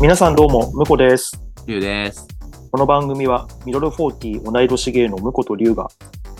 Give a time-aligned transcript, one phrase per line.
[0.00, 1.38] 皆さんどうも、むこです。
[1.66, 2.26] りゅうです。
[2.72, 5.88] この番組は、ミドル40同い年芸のむことりゅうが、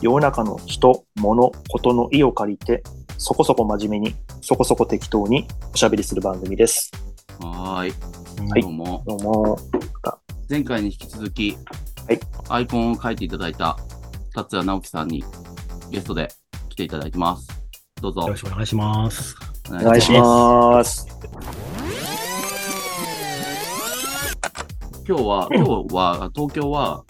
[0.01, 2.83] 世の中の人、物、ことの意を借りて、
[3.19, 6.91] そこそこ真面目に、そこそこ適当におしゃべりする番組です。
[7.41, 8.49] はーい。
[8.49, 9.05] はいどうも。
[9.07, 9.59] どうも。
[10.49, 11.59] 前回に引き続き、
[12.09, 13.77] はいアイコンを書いていただいた
[14.33, 15.23] 達也直樹さんに
[15.91, 16.29] ゲストで
[16.71, 17.47] 来ていただいてます。
[18.01, 18.23] どうぞ。
[18.23, 19.37] よろしくお願いします。
[19.71, 21.07] おお願いします。
[25.07, 27.05] 今日は、今日は、東京は、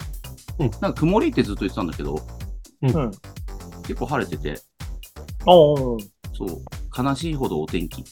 [0.59, 2.19] うんなんか曇りってずっと言ってたんだけど、
[2.81, 3.11] うん。
[3.83, 4.59] 結構晴れてて、
[5.45, 5.99] おー
[6.33, 8.03] そう、悲しいほどお天気。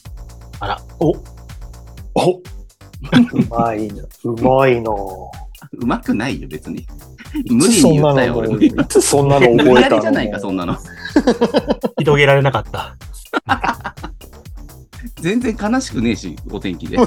[0.58, 2.42] あら、お、お、う
[3.48, 4.02] まいな。
[4.24, 4.90] うまいな。
[4.92, 6.86] うまくないよ、別に。
[7.48, 8.66] 無理に言ったよ、俺。
[8.66, 9.96] いつそんなの無理や覚えたの？
[9.96, 10.76] りじゃないか、そんなの？
[11.98, 12.96] 広げられなかった。
[15.20, 16.96] 全然悲しくねえし、お天気で。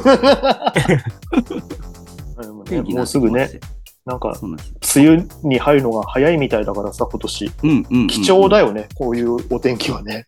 [2.66, 3.60] でもうすぐね、ね。
[4.06, 4.34] なんか。
[4.42, 7.52] 梅雨に入るのが早いみたいだからさ、今年。
[7.64, 8.08] うんうんうんうん。
[8.08, 10.28] 貴重だよね、こういうお天気はね。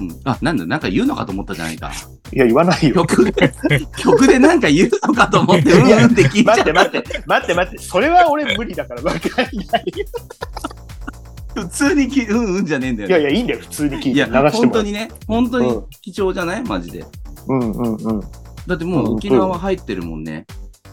[0.00, 0.20] うん。
[0.24, 1.92] あ、なんだ、なんか言うのかと思ったじゃないか。
[2.32, 2.94] いや、言わないよ。
[3.06, 3.52] 曲で、
[3.96, 6.74] 曲でなんか言うのかと思って、うんうんって聞いちゃ待ってう。
[6.74, 9.84] 待って、待って待って、それは俺無理だから分かんない。
[11.54, 13.14] 普通に聞いうんうんじゃねえんだよ、ね。
[13.20, 14.50] いやいや、いいんだよ、普通に聞いて流いや。
[14.50, 16.62] 本当にね、本当にうん貴重じゃない？
[16.64, 17.04] マジで。
[17.48, 18.20] うんうんうん。
[18.66, 20.44] だってもう沖縄入ってるもんね。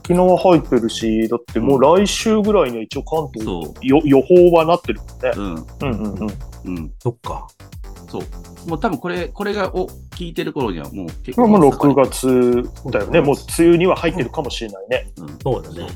[0.06, 5.32] 昨日は入ってるし、だってもう来週ぐらいには一応関東そよ予報はなってるもんね。
[5.36, 5.40] う。
[5.40, 5.56] うん。
[5.56, 6.30] うんうんうん。
[6.66, 6.92] うん。
[7.00, 7.48] そっか。
[8.09, 8.70] そう。
[8.70, 11.48] もう多分これ、これが、を聞いてる頃にはもう結構。
[11.48, 13.22] もう6月だよね。
[13.22, 15.12] もう梅雨には入ってるかもしれないね。
[15.18, 15.38] うん。
[15.42, 15.88] そうだね。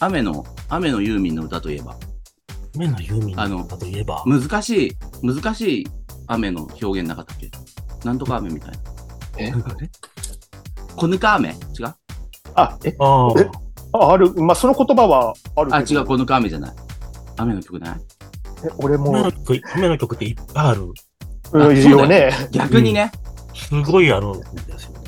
[0.00, 1.96] 雨の、雨のユーミンの歌といえば、
[2.76, 4.92] 目のユーミンあのだといえば、難しい、
[5.22, 5.86] 難しい
[6.26, 7.50] 雨の表現なかったっけ？
[8.04, 8.78] なんとか雨みたいな。
[9.38, 9.52] え？
[10.96, 11.94] こぬか雨違う？
[12.54, 13.50] あ、え、ああえ？
[13.92, 14.32] あある。
[14.34, 16.00] まあ、その言葉はあるあ、けど。
[16.00, 16.74] 違う、こぬか雨じゃない。
[17.36, 18.00] 雨の曲ない？
[18.64, 20.92] え俺も雨の、曲、雨の曲っていっぱいある。
[21.52, 22.30] うん、いいよね。
[22.50, 23.10] 逆にね。
[23.54, 24.44] すごいあるんで
[24.78, 25.02] すよね。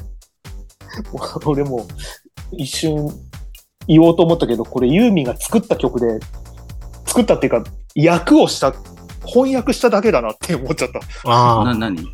[1.45, 1.87] 俺も
[2.53, 3.11] 一瞬
[3.87, 6.21] 言おうと思ったけど、これユーミンが作った曲で、
[7.07, 7.65] 作ったっていうか、
[7.97, 8.75] 訳をした、
[9.25, 11.01] 翻訳しただけだなって思っちゃった。
[11.31, 12.07] あな、なに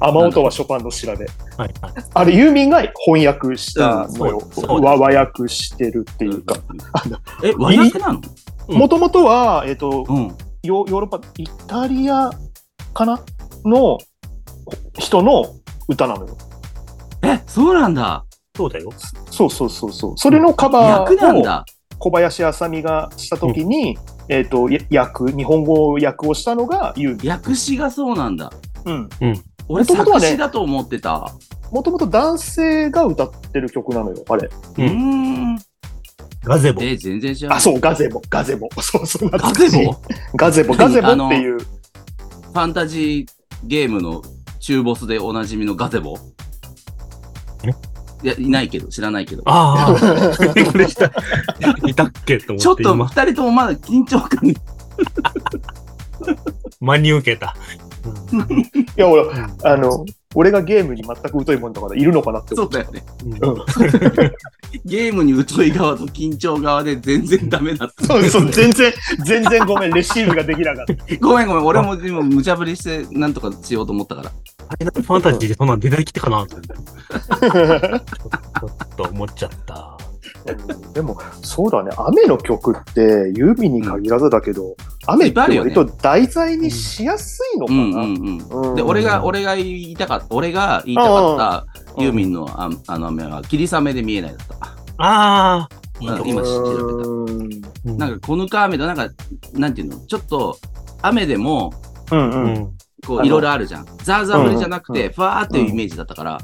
[0.00, 1.26] 雨音はショパンの調べ。
[1.58, 1.92] あ、はいはい。
[2.14, 4.38] あれ、ユーミンが翻訳したのよ。
[4.38, 6.56] うんそうそうわ和訳してるっていうか。
[6.92, 8.20] あのえ、和訳なの？
[8.68, 10.36] うんもともとは、えっ、と、うん。
[10.62, 12.30] ヨヨーロッパ、イタリア
[12.94, 13.20] かな
[13.64, 13.98] の
[14.96, 15.56] 人の
[15.88, 16.36] 歌なのよ。
[17.22, 18.24] え、そうなんだ。
[18.56, 18.92] そうだよ。
[19.30, 20.14] そうそうそうそう。
[20.16, 21.64] それのカバ訳なんーをだ。
[21.98, 27.32] 小林あさみがしたときに、えっ、と、や訳、日本語訳をしたのがユーミン。
[27.32, 28.52] 訳詞がそうなんだ。
[28.84, 29.08] うん。
[29.20, 31.32] 俺、元々はね作詞だと思ってた。
[31.70, 34.48] もともと男性が歌ってる曲なのよ、あれ。
[34.48, 35.58] うーん。
[36.44, 36.82] ガゼボ。
[36.82, 37.58] え、全然知らない。
[37.58, 38.68] あ、そう、ガゼボ、ガゼボ。
[38.82, 39.96] そうそう、ガゼボ？
[40.34, 41.58] ガゼボ、ガゼボっていう。
[41.58, 43.32] ファンタジー
[43.64, 44.22] ゲームの
[44.58, 46.18] 中ボスでおなじみのガゼボ？
[48.22, 49.42] いや、いないけど、知らないけど。
[49.46, 49.94] ああ、
[50.54, 51.06] びっくりした。
[51.86, 52.62] いたっけと思って。
[52.62, 54.54] ちょっと今二人ともまだ緊張感
[56.80, 57.56] 真に受けた。
[58.96, 59.24] いや、俺、
[59.64, 60.04] あの、
[60.34, 63.04] 俺がゲームに全く疎いもんだから、いるのかなって思っそうだよね。
[64.84, 68.04] ゲームに疎い側と緊張側で全然ダメだった。
[68.06, 68.92] そうそう、全然、
[69.24, 70.94] 全然ごめん、レシーブができなかった。
[71.20, 74.30] ごめんごめん、俺も今無茶ぶりしてなんとかしようと思ったから。
[74.30, 76.54] ファンタジーでそんなん出てきてかなって。
[76.54, 76.64] ちょ
[78.66, 79.98] っと思っちゃった。
[80.92, 83.00] でも、そうだね、雨の曲って、
[83.36, 84.76] ユーミンに限らずだけど、
[85.06, 87.78] 雨って割と題材にしやすいのかな。
[87.78, 88.68] うんうんうん。
[88.68, 88.74] うん。
[88.74, 91.66] で、俺が、俺が言いたかった、俺が言いたかった
[92.02, 94.56] ユーミンのああの雨は霧雨で見えないだった。
[94.98, 95.68] ああ、
[96.00, 97.08] 今調べた。
[97.08, 97.62] うん。
[97.84, 97.98] うん。
[97.98, 99.08] なんか、このか雨となんか、
[99.54, 100.58] なんていうの、ちょっと、
[101.02, 101.72] 雨でも、
[102.10, 102.70] うんううん。
[103.04, 103.06] ん。
[103.06, 103.86] こう、いろいろあるじゃん。
[104.02, 106.38] ザーザー降りじゃなくうんて、ふわーっていうイメージだったから。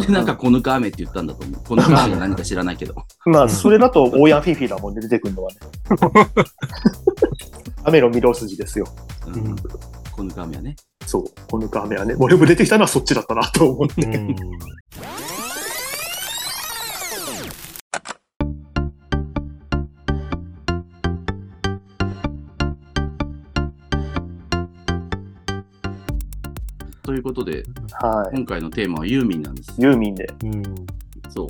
[0.00, 1.62] で、なんか、このか雨って言ったんだと思う。
[1.66, 2.94] このか雨が何か知らないけど。
[3.26, 5.56] まあ、それだと、オーヤンフィフィだもんね、出てくるのはね。
[7.84, 8.86] 雨の御堂筋ですよ。
[9.26, 9.56] ううんん。
[10.12, 10.76] このか雨はね。
[11.06, 12.14] そう、この雨はね。
[12.18, 14.36] 俺も出てきたのはそっちだったなと思って。
[27.14, 27.62] ということで、
[27.92, 28.36] はい。
[28.36, 29.80] 今回のテーマはユーミンなんです。
[29.80, 30.26] ユーミンで。
[30.42, 30.62] うん。
[31.28, 31.48] そう。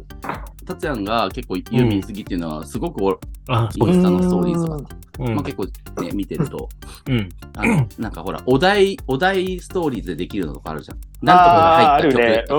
[0.67, 3.19] 達也が結構ユーミン好きっていうのは、すごくう
[3.49, 3.79] です。
[3.79, 5.65] インスタのストーリーズとか、うんまあ、結構
[6.03, 6.69] ね、見てると、
[7.07, 7.31] うん。
[7.57, 10.99] あの、なんかほら、お題、お題ストーリーズでできるのとかあるじゃん。
[11.25, 12.57] なんとかが入った曲と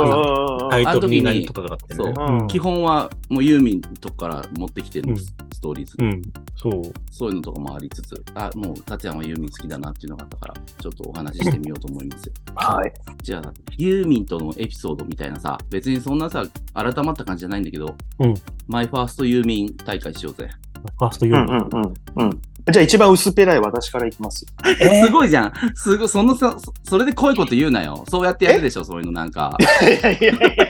[0.69, 2.03] かあの時にに何とかがあってね。
[2.03, 5.17] そううん基本はもうユーミンとかから持ってきてるうん
[5.55, 6.21] ストーリーズ、うん。
[6.55, 6.93] そう。
[7.11, 12.33] そういうのとかもありつつ、あ、もう、タチヤンはユーミン好きだなっていうのがあったから、ちょっとお話ししてみようと思いますよ。
[12.55, 12.93] はい。
[13.23, 18.33] じゃあ、ユーミンとのエピソードみたいなさ、別にそんなさ、改まった感じじゃないんだけど、うん
[18.67, 20.49] マイファーストユーミン大会しようぜ。
[20.97, 21.55] ファーストうんユーミン。
[21.55, 22.41] うんうんうん。
[22.71, 24.45] じゃあ一番薄っぺらい私からいきます。
[24.63, 25.53] すごいじゃん。
[25.75, 28.03] すごい、そのさ、そそれで濃いこと言うなよ。
[28.09, 29.55] そうやってやるでしょ、そういうのなんか。
[29.81, 30.65] いやいやいやいや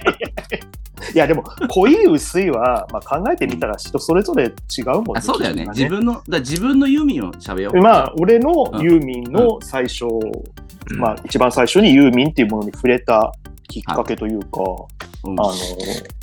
[1.13, 5.65] いやでも濃い薄いは、まあ、考えてみたら人それぞれ違うもんあそうだよね。
[5.65, 7.77] 基自分の、だ自分のユーミンを喋よう。
[7.77, 8.49] まあ俺の
[8.81, 10.07] ユーミンの最初、う
[10.93, 13.31] んまあ一番最初にユーミンっていうものに触れた
[13.67, 14.61] きっかけというか、
[15.23, 15.53] うんあの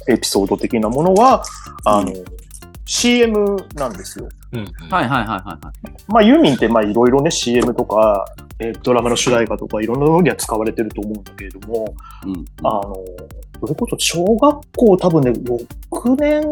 [0.09, 1.43] エピソード的なものは
[1.85, 2.25] あの、う
[2.85, 4.29] CM なんですよ。
[4.53, 4.65] うん。
[4.91, 5.93] はいはいはいはいはい。
[6.09, 8.25] まあユーミンってまあいろいろね CM とか、
[8.59, 11.95] えードラマの主題歌とかいろんなのには使われてると思うんだけれども、
[12.27, 12.45] うん。
[12.63, 12.95] あの、
[13.61, 16.43] それこそ小学校多分ね、6年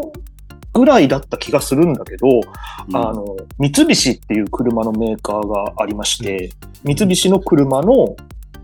[0.73, 6.51] ぐらいだった気がするんだけど、うんあの、三菱っていう車のメーカーがありまして、
[6.85, 8.17] 三菱の車の、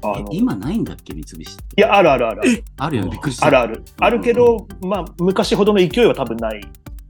[0.03, 1.81] あの、今ないんだっけ、三菱って。
[1.81, 2.65] や、あるあるある。
[2.79, 3.47] あるよね、びっくりした。
[3.47, 3.83] あるある。
[3.99, 6.61] あるけど、まあ、昔ほどの勢いは多分ない。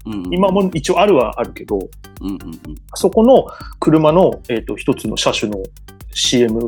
[0.06, 0.34] うんうん。
[0.34, 1.78] 今も一応あるはあるけど、
[2.20, 2.40] うんうんうん。
[2.94, 3.46] そこの
[3.80, 5.62] 車の、えっ、と、一つの車種の
[6.12, 6.58] CM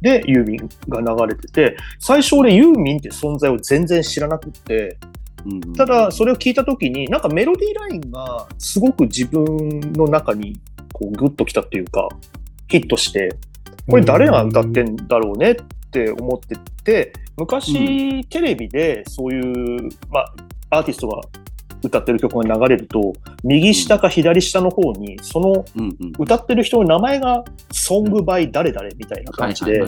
[0.00, 4.98] でユーミンが流れてて、最初俺ユーミンって存在を全然知らなくって、
[5.46, 10.58] うんうんただそれを聞いた時になんかメロディーラインがすごく自分の中に
[10.92, 12.08] こうグッときたっていうか
[12.68, 13.30] ヒットして
[13.88, 15.54] これ誰が歌ってんだろうねっ
[15.90, 20.20] て思ってて昔テレビでそういう、ま
[20.70, 21.22] あ、アーティストが
[21.82, 23.12] 歌ってる曲が流れると
[23.44, 25.64] 右下か左下の方にその。
[26.18, 29.82] 歌ってる人の名前がソングバイ誰々みたいな感じで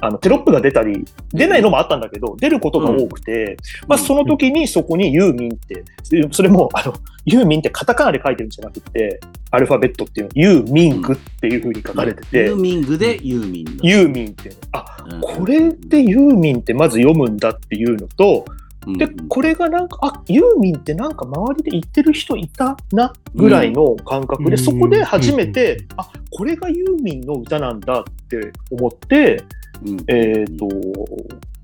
[0.00, 3.56] あのテロップが出たり、出ないのもあったんだけど、出ることが多くて、
[3.86, 5.84] まあその時にそこにユーミンって、
[6.32, 6.94] それもあの、
[7.24, 13.72] ユーミンってカタカナで書いてるんじゃなくて、アルファベットっていうの、ユーミングっていう風に書かれててユー、ミングでユーミンだ。
[13.82, 15.20] ユーミンっていうの、あ、うん。
[15.20, 18.44] これでユーミンってまず読むんだっていうのと、
[18.86, 29.44] で、これがなんか、あ、ユーミンってなんか周りで言ってる人いたなぐらいの感覚で、うんそこで初めて、うんあ、これがユーミンの歌なんだって思って、
[29.84, 30.68] うんえっ、と、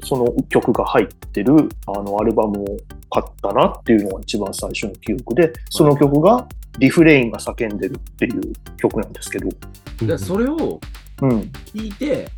[0.04, 2.64] その曲が入ってるあのアルバムを
[3.10, 6.46] 買ったなっていうのが一番最初の記憶で、その曲が
[6.78, 9.48] リフレインが叫んでるっていう曲なんですけど、
[10.06, 10.80] でそれを
[11.22, 11.30] うん。
[11.74, 12.28] 聞いて、うん。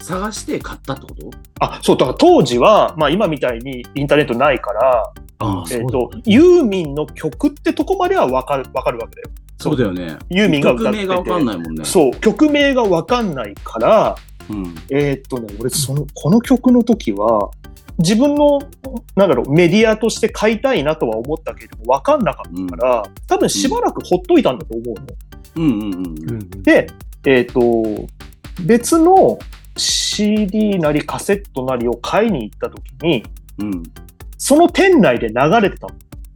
[0.00, 1.30] 探して買ったってこと？
[1.60, 9.30] あ、そう、だから当時は、まあ今みたいにインターネットないから、ああ、えっ、そうと、ユーミンの曲ってとこまではわかる、わかるわけだよ。
[9.58, 10.16] そうだよね。
[10.30, 11.06] ユーミンが歌ってて。
[11.06, 11.84] 曲名がわかんないもんね。
[11.84, 14.16] そう、曲名がわかんないから、
[14.48, 14.74] うん。
[14.90, 17.50] えーっとね、俺その、この曲の時は、
[17.98, 18.60] 自分の、
[19.16, 25.06] なんだろう、メディアとして買いたいなとは思ったけど、わかんなかったから、多分しばらくほっといたんだと思うの。
[25.56, 26.38] うんうんうんううん。
[26.38, 26.86] んで、
[27.26, 28.06] えーっと、
[28.60, 29.38] 別の
[29.76, 33.24] CD なりカセットなりを買いに行った時に、
[33.58, 33.82] うん。
[34.36, 35.94] その店内で流れてたの。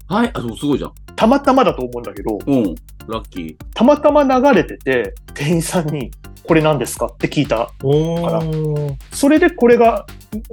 [0.09, 0.93] はい、あ、そう、すごいじゃん。
[1.17, 2.75] たまたまだと思うんだけど、うん。
[3.09, 3.57] ラッキー。
[3.75, 6.11] たまたま流れてて、店員さんに、
[6.45, 10.07] これ何ですかって聞いたおからーそれでこれが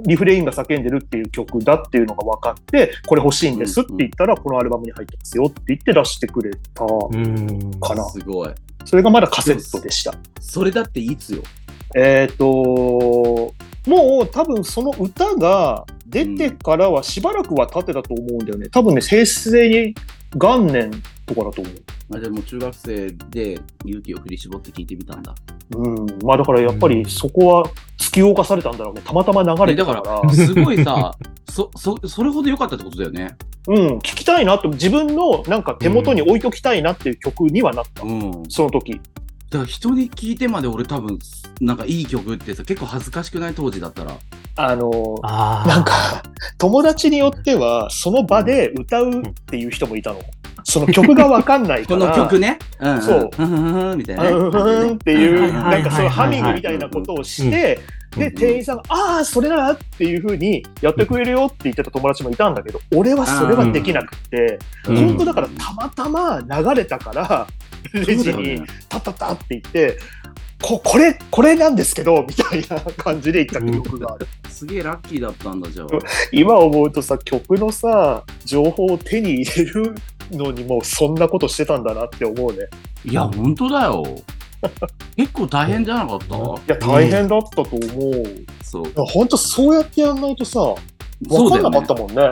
[0.06, 7.80] リフレインが叫んでるっていう曲だっていうのが分かって、これ欲しいんですって言ったら、このアルバムに入ってますよって言って出してくれたうん。
[7.80, 8.04] かな。
[8.08, 8.50] すごい。
[8.84, 10.14] それがまだカセットでした。
[10.40, 11.42] それだっていつよ。
[11.96, 13.54] えっ、と、
[13.86, 18.68] もう多分その歌が出てからはしばらくは経ってたと思うんだよね。
[18.68, 19.94] 多分ね、平成
[20.36, 20.90] 元年
[21.26, 21.74] とかだと思う。
[22.12, 25.34] あじゃあもう中学生で勇気を振り絞って聞いてみたんだ。
[25.76, 26.06] うん。
[26.22, 27.64] まあだからやっぱりそこは
[27.98, 29.02] 突き動かされたんだろうね。
[29.04, 30.22] たまたま流れえだかてたから。
[30.22, 31.14] ら、すごいさ、
[31.48, 33.36] そ、そ、それほど良かったってことだよね。
[33.68, 33.86] うん。
[33.98, 38.02] 聞きたいなと、自分のなんか手元に置いときたいなっていう曲にはなった。
[38.02, 38.42] うん。
[38.48, 39.00] その時。
[39.50, 41.18] だから人に聞いてまで俺多分、
[41.60, 44.16] なんかいい曲ってさ、結構恥ずかしくない当時だったら。
[44.56, 45.68] あの、ああ。
[45.68, 46.22] なんか、
[46.56, 50.20] 友達によっては、その場で歌うっていう人もいたの。
[50.62, 52.10] その曲がわかんないかこら。
[52.16, 52.60] の曲ね。
[52.78, 53.02] うん、うん。
[53.02, 54.30] そううんうんうんみたいなね。
[54.30, 57.80] うんうんっていう、なんかそのハミングみたいなことをして、
[58.16, 67.46] で、うん店員さんが、ああ、それなっていう風にやってくれるよって言ってた友達もいたんだけど、俺はそれはできなくて、うん本当だからたまたま流れたから、
[67.92, 69.98] レジにタッタッタって言って、
[70.62, 74.26] ここれ、これなんですけど、みたいな感じで言った記憶がある。
[74.48, 75.86] すげえラッキーだったんだ、じゃあ。
[76.32, 79.94] 今思うとさ、曲のさ、情報を手に入れる
[80.32, 82.58] のにもうそんなことしてたんだなって思うね。
[83.04, 84.04] いや、本当だよ。
[85.16, 88.24] 結構大変じゃなかった、いや、大変だったと思う。
[88.62, 88.84] そう。
[88.94, 90.76] 本当そうやってやんないとさ、わ
[91.30, 91.96] そうだよねかんなかっ。
[91.96, 92.30] たもんね。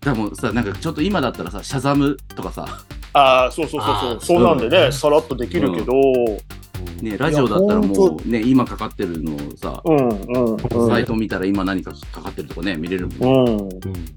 [0.00, 2.80] でもさ、なんかちょっと今だったらさ、シャザムとかさ、
[3.12, 4.20] ああ、そうそうそうそう。
[4.20, 5.92] そうなんでね、うんさらっとできるけど、
[7.02, 10.02] ね、ラジオだったらもうね、今かかってるのをさ、うん、う
[10.38, 10.88] ん、うん。
[10.88, 13.48] サイト見たら今何かかかってるとかね、見れるもん。
[13.48, 13.58] うん。
[13.58, 13.68] うん。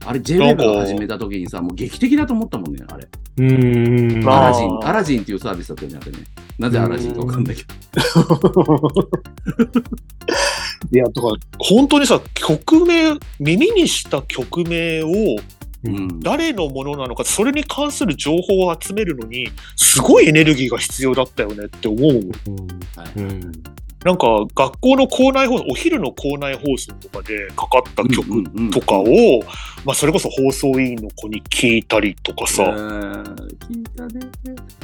[0.05, 3.07] あれ、JWEB が始めた時にさ、もう劇的だと思ったもんね、あれ。
[3.37, 4.23] うん。
[4.23, 6.17] まあアラジン、アラジンっていうサービスだったよね、あれね。
[6.59, 7.73] なぜアラジンかわかんないけど。
[10.91, 15.37] いや、だから、本当にさ、曲名、耳にした曲名を
[15.83, 16.19] うん。
[16.21, 22.11] 誰のものなのか、それに関する情報を集めるのに、すごいエネルギーが必要だったよねって思う。
[22.11, 22.21] うん。
[22.95, 23.51] はいうん。
[24.03, 29.05] なんか、学校の校内放送、お昼の校内放送とかでかかった曲うんうんうんとかを、
[29.85, 34.19] まあ、それこそ放送委員の子に聞いたりとかさ、たね。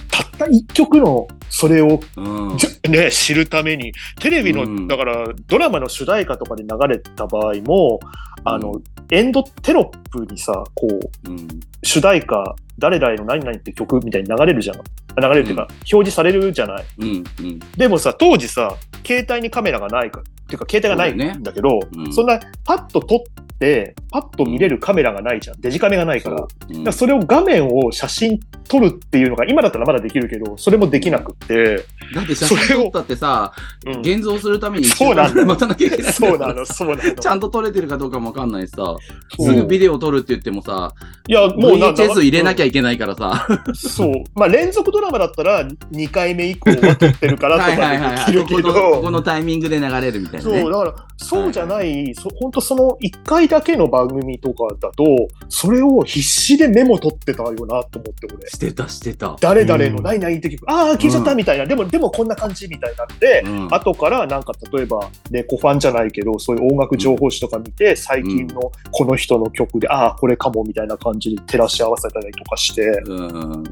[0.10, 2.58] たった一曲のそれをうん。
[2.90, 8.00] ね、知るために、テレビの、うんだから、ドラマの主題歌とかで流れた場合も、
[8.46, 11.48] あの、エンドテロップにさ、こう、うん。
[11.84, 14.78] 主題歌、誰々の何々って曲みたいに流れるじゃん。
[15.20, 16.86] 流れるっていうか、表示されるじゃない。
[17.00, 17.08] うん。
[17.08, 17.12] う
[17.44, 17.60] ん。
[17.78, 23.20] でもさ、当時さ、携帯にカメラがないか、っていうか、携帯がないんだけど、うんそんな、パッと撮っ
[23.60, 25.62] て、パッと見れるカメラがないじゃん。
[25.62, 26.38] デジカメがないから。
[26.38, 31.84] だかうんらそれを画面を写真撮るっていうのが、今だったらまだできるけど、それもできなくって、
[32.16, 33.54] だって写真撮ったってさ、
[33.86, 36.14] うん現像するためにそうなんだよ待たなきゃいけない。
[36.14, 37.16] そうなの、そうなの。
[37.16, 38.96] ちゃんと撮れてるかどうかもわかんないしさ、
[39.40, 40.94] すぐビデオ撮るって言ってもさ、
[41.28, 44.12] いや、もうなんだ VHS 入れなきゃいけないからさ、そう。
[44.36, 48.18] まあ、連続ドラマだったら、2回目以降は撮ってるからとはいはいはいはい。
[48.18, 50.72] かできるけここのこのタイミングで流れるみたいなねそう、。
[50.72, 58.50] だから、そうじゃない、そ本当その1回だけの番組とかだと、それを必死でメモ取ってたよなと思って、俺。
[58.50, 59.36] してたしてた。
[59.42, 73.64] 誰々のうん何々って曲、ああ、聞いちゃったみたいな、でも、でもこんな感じみたいになって、うん後からなんか例えば、ね、コファンじゃないけど、そういう音楽情報誌とか見て、最近のこの人の曲で、ああ、これかもみたいな感じで照らし合わせたりとかして、うん。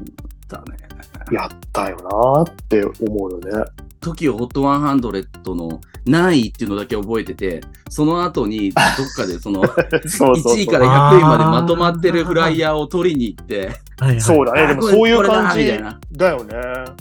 [0.48, 0.88] だね。
[1.30, 3.64] やったよなーって思うよね。
[4.00, 9.62] TOKIOHOT100 の何位っていうのだけ覚えてて、その後にどっかでその
[10.06, 10.66] そうそう1位。
[10.66, 13.58] から100位までまとまってるフライヤーを取りに行って、
[13.98, 14.20] はいはい。
[14.20, 14.68] そうだね。
[14.68, 15.66] でもそういう感じ
[16.12, 16.54] だよね。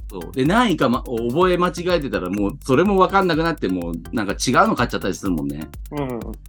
[0.10, 5.68] そうで、何位か、ま、覚え間違えてたらもうそれもわかんなくなって、もうなんか違うの買っちゃったりするもんね。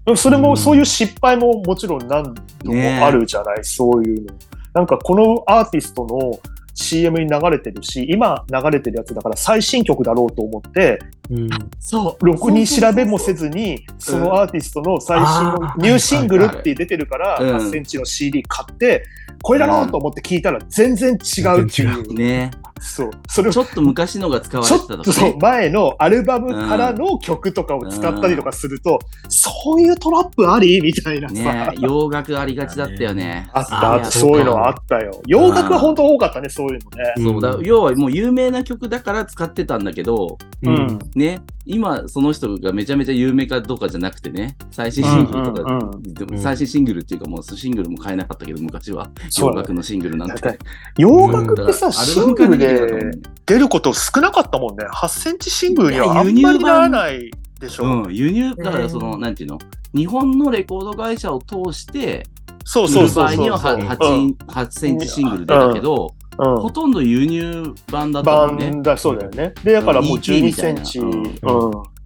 [0.06, 0.16] うん。
[0.16, 4.34] それも、うんそういう失敗ももちろん何度ねもあるじゃない、そういうの。
[4.74, 6.38] なんかこのアーティストの
[6.80, 11.48] CM に流れてるし、今流れてるやつだから最新曲だろうと思って、うん。
[11.80, 12.24] そう。
[12.24, 19.04] ろくに調べもせずに、そのアーティストの最新のニューシングルって出てるから、うん8センチの CD 買って、
[19.42, 22.14] これだろうと思って聞いたら全然違うっていう。
[22.14, 23.10] ねそう。
[23.28, 25.36] それをちょっと昔のが使われてたとかっとそうね。
[25.40, 30.80] 前のアルバムからの曲とかを使ったりとかすると、そういうトラップあり？
[30.80, 31.34] みたいなさ。
[31.34, 33.48] ね洋楽ありがちだったよね。
[33.52, 35.22] あった、あった、ーそういうのはあったよ。
[35.26, 37.14] 洋楽は本当多かったね、そういうのね。
[37.16, 40.68] そうだ、要はもう有名な曲だから使ってたんだけど、う。
[40.68, 40.98] うんん。
[41.14, 50.58] ね、今その人がめちゃめちゃ有名かどうかじゃなくてね、最新シングルとか、うんうんうん最新シングルっていうかもうシングルも買えなかったけど、昔は洋楽のシングルなんて。
[50.96, 54.84] 洋楽ってさ、シングルでね出ること少なかったもんね。
[54.86, 57.84] 8センチシングルにはあん輸入版まりならないでしょ。
[58.04, 59.58] うん、輸入、だからその、うんなんていうの？
[59.94, 62.26] 日本のレコード会社を通して、
[62.64, 63.76] そうそうそうそう場合にはそう。
[63.78, 66.08] 8, 8センチシングル出たけど、うんうん
[66.38, 68.70] ほとんど輸入版だったもんね。
[68.70, 69.52] 版だ、そうだよね。
[69.64, 71.32] で、だからもう EP 12みたいなセンチ、うんうん、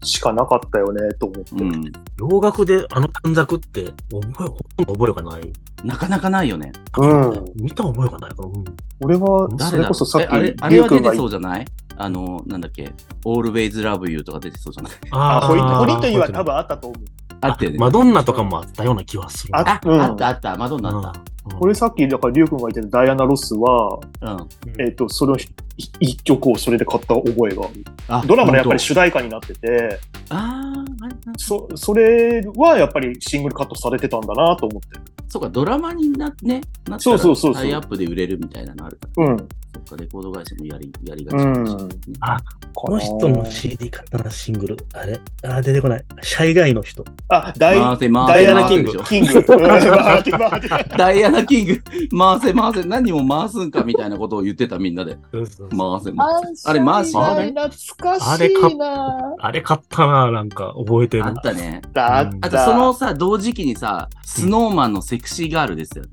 [0.02, 1.54] しかなかったよね、と思って。
[1.54, 1.92] うん。
[2.18, 5.52] 洋楽であの短冊って、覚え、ほとんど覚えがない。
[5.84, 6.72] なかなかないよね。
[6.98, 7.44] うん。
[7.56, 8.48] 見た覚えがないから。
[8.48, 8.64] うん。
[9.00, 9.82] 俺は、そ誰だ？
[9.82, 11.64] れこそさっき、えあれ、あれは出てそうじゃない？
[11.96, 12.92] あの、なんだっけ、
[13.24, 14.92] Always Love You とか出てそうじゃない？
[15.10, 17.04] あ、ホリーホリというは多分あったと思う。
[17.42, 17.78] あったよね。
[17.78, 19.56] マドンナとかもあったような気はする。
[19.56, 21.08] ああ、うんあったあった、マドンナあった。
[21.10, 24.48] うん俺さっき、だから、りゅうくんが言ってたダイアナ・ロスは、うん。
[24.80, 25.40] えっ、と、そのい
[25.98, 27.84] 一曲をそれで買った覚えがある。
[28.06, 30.71] あドラマのやっぱり本主題歌になってて、当あーあ
[31.36, 35.12] そそれはやっぱりシングルカットされてたんだなと思って。
[35.28, 39.26] そうか、ドラマにな,、ね、なったそうそうそうそうらタイアップで売れるみたいなのあるから。
[39.28, 39.36] うん。
[39.38, 41.92] そっか、レコード会社もやりやりがちうんかもしれないね
[42.74, 44.76] この人の CD 買ったな、シングル。
[44.92, 45.18] あれ？
[45.44, 46.04] あー、出てこない。
[46.22, 47.04] シャイガイの人。
[47.28, 50.22] あ、ダイ回せ回せダイアナ・キング回せでしょ。
[50.22, 50.98] キング。
[50.98, 51.82] ダイアナ・キング、
[52.18, 55.16] 回せ 回せ、何も回すんかみたいなことを言ってたみんなで。
[55.32, 55.62] 回せ
[56.12, 56.68] 回せ。
[56.68, 61.26] あれ回しあれ懐かしあれかいなあれ買ったな、なんか覚えてる。
[61.26, 61.82] あったね。
[61.92, 66.04] だうんあとそのさ、同時期にさ、スノーマンのセクシーガールですよ。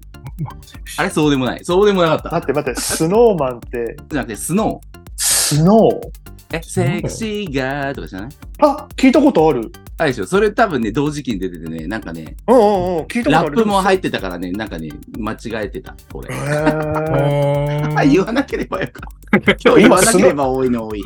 [0.97, 1.65] あれそうでもない。
[1.65, 2.31] そうでもなかっ。
[2.31, 4.81] 待ったて待って、スノーマンって、じゃなくて、スノ
[5.15, 6.38] スノー？
[6.51, 8.29] え、セクシーガーとかじゃない？
[8.60, 9.72] あ、聞いたことある。
[10.00, 10.25] あれでしょ？
[10.25, 13.50] それ多分ね、同時期に出ててね、なんかね、うんうんうん、聞いたことある。
[13.50, 16.34] ラップも入ってたからね、なんかね、間違えてた、俺。
[16.34, 19.01] へー あ、言わなければよか
[19.38, 19.51] った。
[19.63, 21.03] 今日言わなければ多いの多い。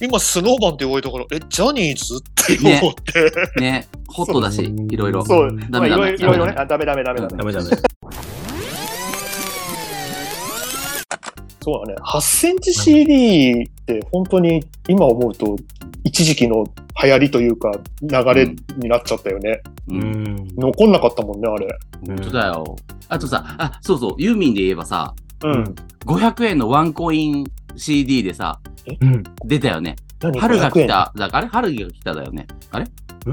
[0.00, 3.60] 今、スノーマンって言われたから、え、ジャニーズって思って。
[3.60, 5.22] ね、ホットだし、いろいろ。
[5.26, 6.54] そうダメダメまあいろいろいろいろね。
[6.56, 7.36] あ、ダメダメダメダメ。
[7.36, 7.68] ダメダメ。
[11.62, 11.98] そうだね。
[12.02, 15.56] 8センチ CD って本当に今思うと
[16.04, 16.66] 一時期の
[17.02, 17.70] 流行りというか
[18.02, 19.62] 流れになっちゃったよね。
[19.88, 19.94] う。
[19.94, 20.48] うんん。
[20.56, 21.68] 残んなかったもんね、あれ。
[22.06, 22.76] 本当だよ。
[23.08, 25.14] あとさ、あ、そうそう、ユーミンで言えばさ、
[25.44, 25.74] うん。
[26.04, 28.58] 500円のワンコイン CD でさ、
[29.00, 29.22] うん。
[29.44, 29.96] 出たよね。
[30.20, 30.38] 何？
[30.40, 30.86] 春が500円？
[30.86, 31.12] 来た。
[31.16, 31.46] だあれ？
[31.46, 32.46] 春が来ただよね。
[32.72, 32.86] あれ？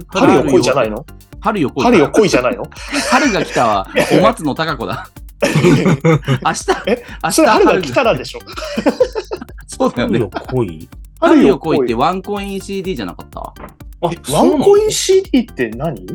[0.07, 1.05] 春よ来いじゃないの？
[1.39, 1.83] 春よ来い。
[1.83, 2.63] 春よ来いじゃないの？
[3.09, 3.87] 春が来たは、
[4.19, 5.09] お松の高子だ。
[6.43, 8.39] 明日、え明日それ春が来たらでしょ。
[9.67, 10.29] そうだよね春よ。
[10.29, 13.39] 来い春よ来いってワンコイン CD じゃなかった？
[13.41, 13.53] あ、
[14.01, 16.05] ワンコイン CD って何？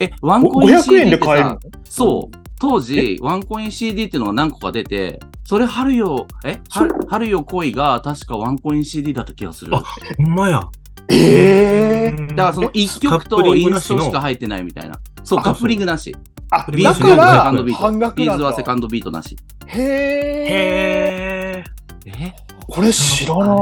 [0.00, 2.36] え、ワンコイン ?500 CD 円ってさで買えるの、そう。
[2.58, 6.58] 当時、ワンコイン CD っていうのが何個か出て、それ春よ、え？
[6.70, 9.74] 春春よ来いが確かワンコイン CD だった気がする。
[9.76, 9.82] あ
[10.18, 10.68] ほんまや。
[11.08, 14.98] ええだからその1曲とインリングなしのストしか入ってないみたいな。
[15.22, 16.16] そう、あカップリングなし。
[16.50, 18.52] あ、ビーズだかセカらンドビート半額なんだビーズは。
[18.54, 19.36] セカンドビートなし。
[19.66, 21.64] へえ。
[22.06, 22.32] へえ？
[22.68, 23.58] これ知らない。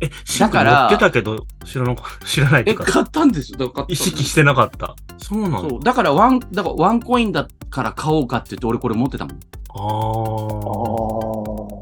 [0.00, 0.06] え。
[0.06, 4.94] え、だから持ってたけど、知らなか、 知らないってえ、買ったんでしょだから買った意識してなかった。
[5.18, 5.80] そうなんだそう。
[5.82, 9.36] だからワン、だからワンコインだから買おうかって言って俺これ持ってたもん。
[9.76, 9.82] ああ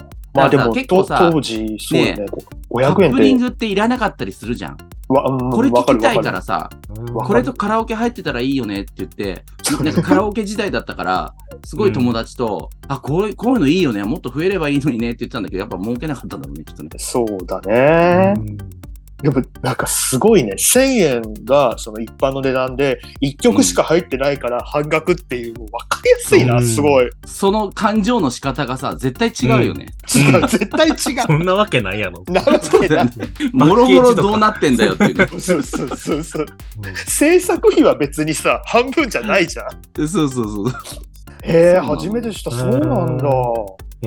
[0.00, 0.02] あ。
[0.34, 2.24] まあでも、結構さと当時、そうだね。
[2.26, 2.36] カ
[2.74, 4.78] 500円ップリングっていらなかったりするじゃん。
[5.12, 6.70] これわ聞きたいからさ、
[7.14, 9.44] これとカラオケ入ってたらいいよねって言って、
[9.82, 16.90] なんかカラオケ時代だったから、すごい友達と、あ、こういうこういうのいいよね、もっと増えればいいのにねって言ってたんだけど、やっぱ儲けなかったんだろうね、きっとね。
[16.98, 18.34] そうだね。
[19.22, 20.54] でも、なんかすごいね。
[20.58, 27.10] 1000円がその一般の値段で、1曲しか入ってないから半額っていう、もう分かりやすいな、うんすごい。
[27.24, 29.86] その感情の仕方がさ、絶対違うよね。
[30.12, 30.94] 違う、絶対違
[31.26, 32.24] そんなわけないやろ。
[32.26, 32.32] う。
[32.32, 33.10] なわけない。
[33.52, 35.26] もろもろどうなってんだよっていうね。
[35.38, 36.46] そうそうそうそう。
[37.06, 40.08] 制作費は別にさ、半分じゃないじゃん。
[40.08, 40.72] そうそうそう。
[41.44, 42.50] へえ、初めてした。
[42.50, 43.24] そうなんだ。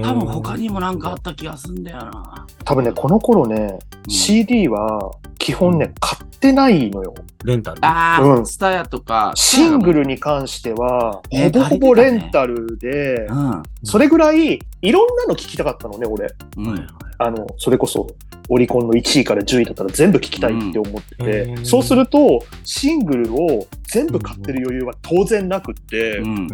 [0.01, 2.45] 多分他にもなんかあった気がすんだよな。
[2.63, 7.15] 多分ね、この頃ね、うん CD は基本ね、買ってないのよ。
[7.43, 7.83] レンタル？
[7.83, 9.31] ああ、うんスタヤとか。
[9.35, 13.63] シングルに関しては、ねほぼほぼレンタルで、うん。
[13.83, 16.27] それぐらい、いろんなの聞きたかったのね、俺。
[16.57, 16.87] うん。
[17.17, 18.07] あの、それこそ、
[18.49, 26.47] オリコンの1位から10位だったら全部聞きたいって思ってて、うんそうすると、シングルを全部買ってる余裕は当然なくって、うん。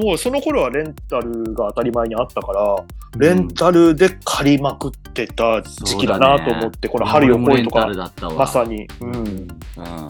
[0.00, 2.76] もうその頃はレンタルが当たり前にあったから、
[3.16, 8.34] レンタルで借りまくってた時期だなと思って、この春よ来いとか、ルだったわ。
[8.34, 8.88] まさに。
[9.00, 9.16] うん。
[9.16, 9.48] うん。
[9.76, 10.08] ま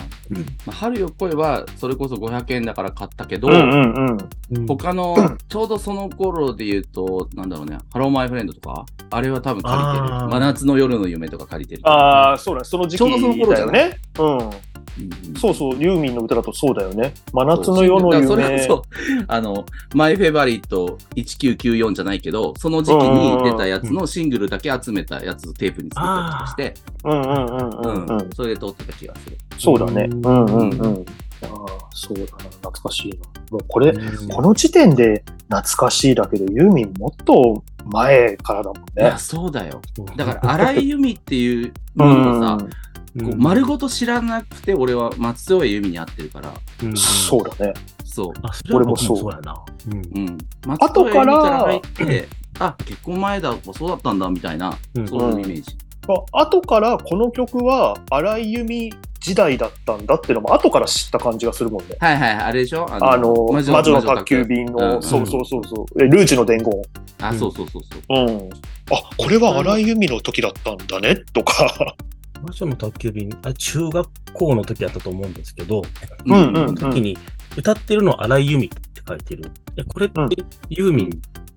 [0.69, 4.19] あ、春よ来いは、それこそ500円だから買ったけど、うんうんうん。
[4.51, 5.17] うん他の、
[5.49, 10.29] ちょうどその頃で言うと、なんだろうね、ハローマイフレンドとか、あれは多分借りてる。
[10.29, 11.83] 真夏の夜の夢とか借りてる。
[11.88, 13.96] ああ、そうだね、その時期ちょうどその頃だよね。
[14.18, 14.38] うん。
[14.38, 14.50] うんうん
[15.37, 17.14] そうそう、ユーミンの歌だとそうだよね。
[17.33, 18.26] 真夏の夜の夢。
[18.26, 18.85] それこそ、
[19.28, 28.31] あの、マイフェバリット1994じゃないけど、その時期に出たやつのシングルだけ集めたやつをテープに作ったりとかして、うんうんうんううんうんん。
[28.33, 29.38] それで撮ってた気がする。
[29.59, 30.09] そうだね。
[30.11, 31.04] うんうんうん。
[31.42, 33.16] ああ、そうだな、懐かしいな。
[33.51, 33.92] もうこれ、
[34.31, 39.18] この時点で懐かしいだけど、ユーミンもっと前からだもんねいや、。
[39.18, 39.81] そうだよ。
[40.16, 42.70] だから、荒井由実っていうのをさ、うん
[43.18, 46.53] こう丸ごと知らなくて、俺は松任谷由実に会ってるから、
[46.85, 47.74] うんそうだね。
[48.05, 48.33] そう。
[48.42, 49.64] あ、それは僕もそうやな。
[49.88, 49.98] うんう
[50.31, 50.38] ん。
[50.66, 52.29] 松任谷由実から入って、
[52.61, 55.77] あ、結婚前だ、そうだったんだ、みたいな、うんそういうイメージ。
[56.07, 61.96] まあ後からこの曲は荒井由実時代だったんだっていうのも後から知った感じがするもんね。
[62.00, 62.87] はいはいはい、あれでしょ？
[62.90, 66.72] あの、魔女の宅急便の、うんそうそうそうそう、えルージュの伝言。
[67.20, 68.26] あ、そうそうそうそう。
[68.26, 68.50] うん。
[68.90, 71.96] あ、これは荒井由実の時だったんだね、とか。
[72.40, 75.83] 魔女の宅急便、あ中学校の時やったと思うんですけど、
[76.24, 77.18] うんうん時に
[77.57, 79.50] 歌ってるのは荒井由実って書いてる。
[79.76, 80.28] えこれってうん
[80.68, 81.11] ユーミン、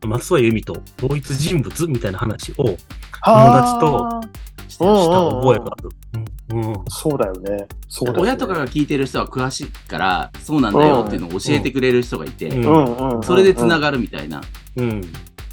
[0.07, 2.75] 松任谷由実と同一人物みたいな話を
[3.21, 4.19] は
[4.71, 5.89] した覚えがある。
[6.89, 7.67] そうだよね。
[7.87, 8.23] そうだよね。
[8.23, 12.49] 親とかが聞いてる人は詳しいから、そうなんだよっていうのを教えてくれる人がいて。
[12.51, 13.81] それで繋る。
[13.81, 14.41] がるみたいな、
[14.75, 15.01] うん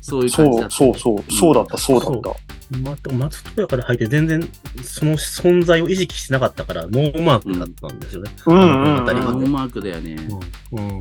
[0.09, 0.77] そういう感じそうだった。
[0.77, 2.79] そうそう、そうだった、そうだった。
[2.79, 4.49] までも松任谷から入って全然
[4.83, 8.31] その存在を意識してなかったから、ノーマークだったんですよね。
[8.47, 10.17] うんうんうん当たり前ノーマークだよね。
[10.73, 11.01] うんうん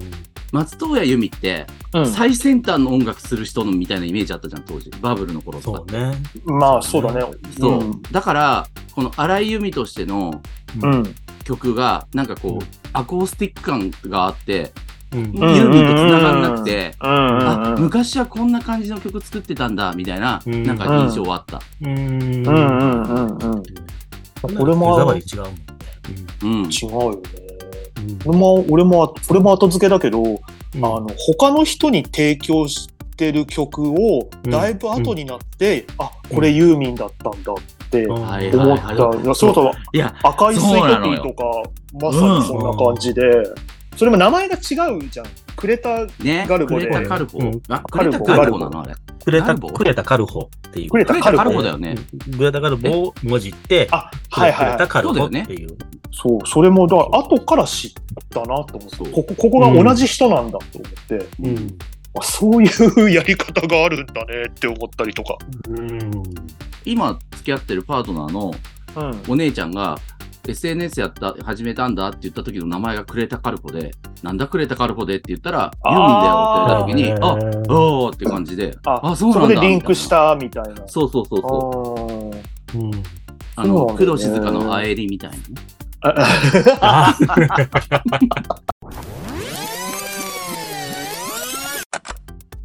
[0.54, 4.90] 松任谷由実って、うん最先端の音楽する人のみたいなイメージあったじゃん、当時。
[5.02, 6.00] バブルの頃とかそう。
[6.00, 6.16] ね。
[6.46, 7.22] まあ、そうだね。
[7.60, 7.80] そう。
[7.80, 10.42] うんだから、この荒井由実としての
[10.82, 11.16] うん。
[11.44, 14.74] 曲が、なんかこう、アコースティック感があって、
[15.14, 17.84] うんユーミンと繋がんなくて、うんうんあ、うん。
[17.84, 21.62] 昔はこんな感じの曲作ってたんだ、みたいな、うんなんか印象はあった。
[21.82, 21.90] うん。
[21.90, 23.64] うんうんうんうん。
[24.42, 25.62] ここれも手触り違うもんね。
[26.44, 26.70] うん。
[26.70, 27.18] 違うよね。
[28.00, 30.38] うん俺も、俺も、俺も後付けだけど、うん
[30.76, 38.32] あの、他の人に提供してる曲を、うんだいぶ後になって、あ、これユーミンだったんだって思った。
[38.34, 41.44] はいはいいやそうそう、いや、赤いスイートピーとか、
[41.94, 43.22] まさにそんな感じで、
[43.98, 45.26] それも名前が違うじゃん。
[45.56, 47.40] クレタ、ね、ガルボでクレタカルボ。
[47.40, 48.82] うんあ、クレタカルボなの？
[48.84, 48.94] あれ。
[49.26, 50.92] くれた、カルボくれたカルホっていう。
[50.92, 51.96] クレタカルボだよね。
[52.38, 54.78] グレタカルボを文字って、あ、はいはいはい。
[54.78, 55.76] くれたカルボっていう。
[56.12, 57.92] そう、それも、だから後から知っ
[58.30, 61.78] たなと思って、ここ、ここが同じ人なんだと思って、うん。
[62.20, 65.38] あそういうやり方があるんだねって思ったりとか。
[65.70, 66.24] うん。
[66.86, 68.54] 今付き合ってるパートナーの
[68.96, 69.24] うん。
[69.28, 70.00] お姉ちゃんが
[70.52, 73.92] SNS やった、始めたんだって言った時の名前がクレタカルポで、
[74.24, 76.42] なんだクレタカルポでって言ったら、ユーミンだよ
[76.84, 80.88] って言った時に、あ、おーって感じで、あ、あそうなんだこでリンクしたみたいな。
[80.88, 82.32] そうそうそうあそ
[82.76, 82.78] う。
[82.78, 82.92] ーうん。
[83.56, 85.44] あの、工藤静香のあえりみたいなね。
[86.02, 86.14] あ
[86.82, 87.18] あ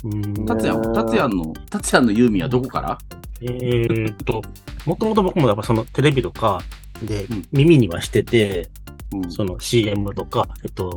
[0.05, 2.99] うん達也、達也の、達也のユーミンはどこから？
[3.40, 4.42] えーっと、
[4.85, 6.61] もともと僕もやっぱそのテレビとか
[7.07, 7.47] でうん。
[7.53, 8.69] 耳にはしてて、
[9.12, 9.31] うん。
[9.31, 10.97] その CM とか、えっと。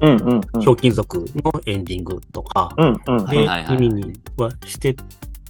[0.59, 2.73] ひょうきん族のエンディングとか。
[3.29, 4.95] で耳にはして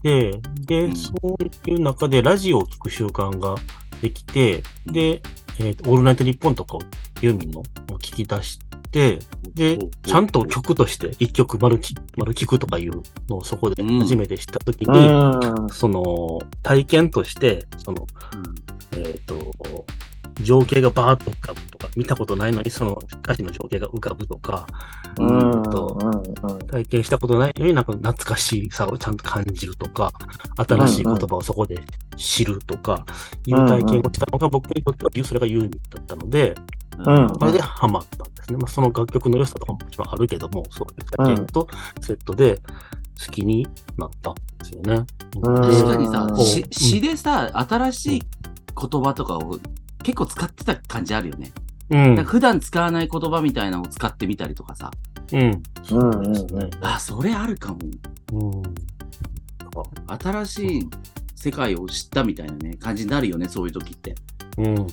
[0.01, 0.95] て、うで、ん。
[0.95, 3.55] そういう中でラジオを聞く習慣が
[4.01, 5.21] できて、で、
[5.59, 6.81] えーとオールナイトニッポンとかを
[7.21, 7.63] ユーミンのを
[7.97, 8.59] 聞き出し
[8.91, 9.19] て、
[9.53, 15.69] で、ちゃんと曲として一曲丸き丸聞くとかいうのをそこで初めて知ったときうに、ん。
[15.69, 18.07] その体験として、その、
[18.93, 18.99] うん。
[18.99, 19.53] えっ、と、
[20.41, 24.67] 情景がバーッと浮かぶとか、見たことないのにその歌詞の情景が浮かぶとか、
[25.17, 25.97] うんうんと
[26.43, 30.11] うん体験したことないのになんか懐かしさをちゃんと感じるとか、
[30.57, 31.81] 新しい言葉をそこで
[32.17, 33.05] 知るとか、
[33.45, 36.55] いう体験をしたのが僕にとってはそれがユーミンだったので、
[36.97, 38.57] うんそれでハマったんですね。
[38.57, 41.67] まあ、その楽曲の良さとかももちろんあるけども、そういう体験と
[42.01, 42.59] セットで
[43.25, 43.67] 好きに
[43.97, 45.05] なったんですよね。
[45.41, 46.29] うん確かにさ
[46.71, 48.23] 詩でさ、新しい
[48.75, 49.59] 言葉とかを
[50.05, 51.51] 結構使ってた感じあるよね。
[51.89, 52.23] うん。
[52.25, 54.91] 普段使わない言葉みたいなのを使ってみたりとかさ。
[55.33, 55.41] うん。
[55.41, 56.69] うんそうですね。
[56.81, 57.79] あ、それあるかも。
[58.33, 58.63] うん。
[60.07, 60.89] 新しい
[61.35, 64.13] 世界を知ったみたいなね、感じになるよね、そういう時って。
[64.59, 64.65] うん。
[64.65, 64.83] うんうん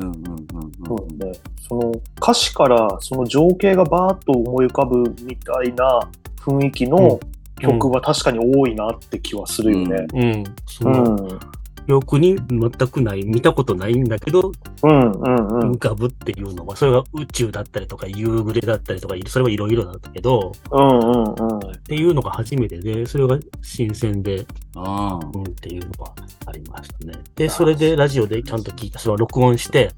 [0.00, 1.32] うんそうね。
[1.68, 6.00] その歌詞からその情景がバーッと思い浮かぶみたいな
[6.40, 7.20] 雰囲気の
[7.60, 10.06] 曲は確かに多いなって気はするよね。
[10.12, 10.44] うん。
[10.66, 11.40] そうん。
[11.88, 21.58] の、記憶に全くない、見たことないんだけど、うんうんうん浮かぶっていうのは、それが宇宙だったりとか、夕暮れだったりとか、それはいろいろだったけど、うんうんうん。
[21.58, 24.46] っていうのが初めてで、それが新鮮で、
[24.76, 25.26] ああ。
[25.34, 26.14] うんっていうのは
[26.46, 27.14] ありましたね。
[27.34, 29.92] で、それでラジオでちゃんと聞いた、それを録音して、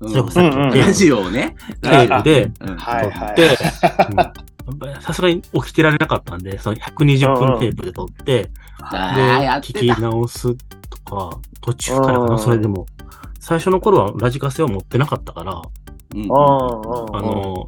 [0.00, 1.56] それこそさっきうんうんのテラジオをね。
[1.82, 3.34] ールでうんはいはい。
[3.36, 3.64] 撮って、
[4.10, 4.52] うん
[5.00, 8.98] さすがに起きてられなかったんで、その120分テープで撮って、あで、
[9.60, 10.00] 聞きた。
[10.00, 12.38] 直すとか、途中からかな、うん。
[12.38, 12.86] それでも。
[13.40, 15.62] 最初の頃はラジカセを持ってなかったから、
[16.14, 16.22] うん。
[16.24, 17.66] あの、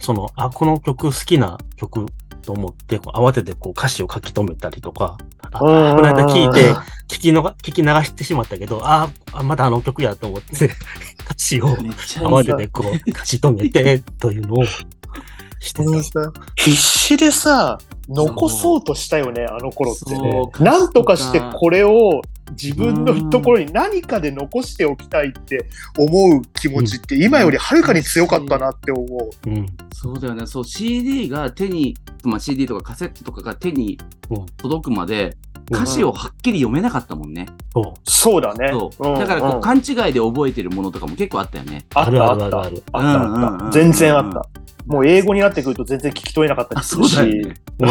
[0.00, 2.06] その、あ、この曲好きな曲
[2.46, 6.72] と思って、こう慌ててこう歌詞を書き留めたりとか、あこうんの間聞いて、
[7.08, 10.66] 聞きのが、聞き流してしまったけど、ああ、まだあの曲やと思って、
[11.24, 16.32] 歌詞を慌ててこう、書き留めて、というのをしてた。
[16.54, 17.78] 必死でさ、
[18.08, 20.14] 残そうとしたよね、あの頃って。
[20.14, 25.66] そうなんとかしてこれを自分のところに何かで残しておきたいって
[25.98, 29.50] 思う気持ちって今よりはるかに強かったなって思う。
[29.50, 29.66] うん。
[29.92, 30.46] そうだよね。
[30.46, 33.98] そう、CD が手に、まあ CD とかカセットとかが手に
[34.30, 37.46] うん届くまで、うん歌詞をはっきり読めなかったもんね。
[37.72, 37.94] そう。
[38.08, 38.70] そうだね。
[38.70, 39.16] そう。
[39.16, 41.84] んだからこう、ん勘違いで覚えてるものとかも結構あったよね。
[41.92, 42.70] あったあった。
[42.92, 43.70] あった。
[43.72, 44.46] 全然あった。
[44.86, 47.14] もう英語になってくると全然聞き取れなかったあ、りするし。
[47.16, 47.52] そうだよね。
[47.78, 47.84] う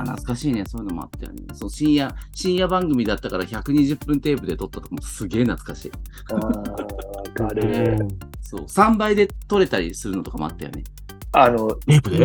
[0.00, 0.64] 懐かしいね。
[0.66, 1.42] そういうのもあったよね。
[1.52, 5.92] そう深夜、深夜番組だったから120分テープで撮ったとかもすげえ懐かしい。
[6.32, 6.52] うんわ
[7.34, 7.98] かる。
[8.42, 8.62] そう。
[8.62, 10.82] 3倍で撮れたりするのとかもあったよね。
[11.32, 11.76] あの、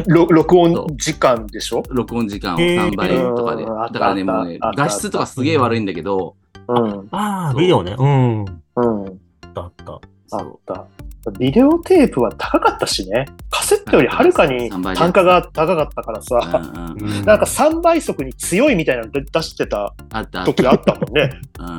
[0.08, 1.84] 録音時間でしょ？
[1.90, 3.66] 録音時間をへー3倍とかで。
[3.66, 6.36] だからね、もうね画質とかすげえ悪いんだけど、
[6.68, 7.08] うん。
[7.12, 7.96] ああ、ビデオね。
[8.00, 8.46] うん。
[8.76, 9.06] あうん。
[9.06, 9.10] っ
[9.54, 9.92] たあった。
[10.38, 10.86] あった。
[11.32, 13.26] ビデオテープは高かったしね。
[13.50, 20.42] カセットよりはるかに3倍単価が高かったからうんさ、うんなんか3倍速に強いみたいなの出してたあった。
[20.42, 21.32] あっ時あったもんね。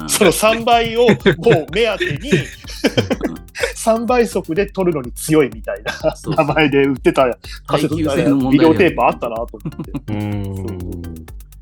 [0.09, 1.17] その3倍をもう
[1.73, 2.31] 目当てに、
[3.77, 5.93] 3倍速で撮るのに強いみたいな。
[6.37, 7.27] 名前で売ってた
[7.67, 7.97] カセット
[8.51, 10.94] ビデオテープあったなと思って。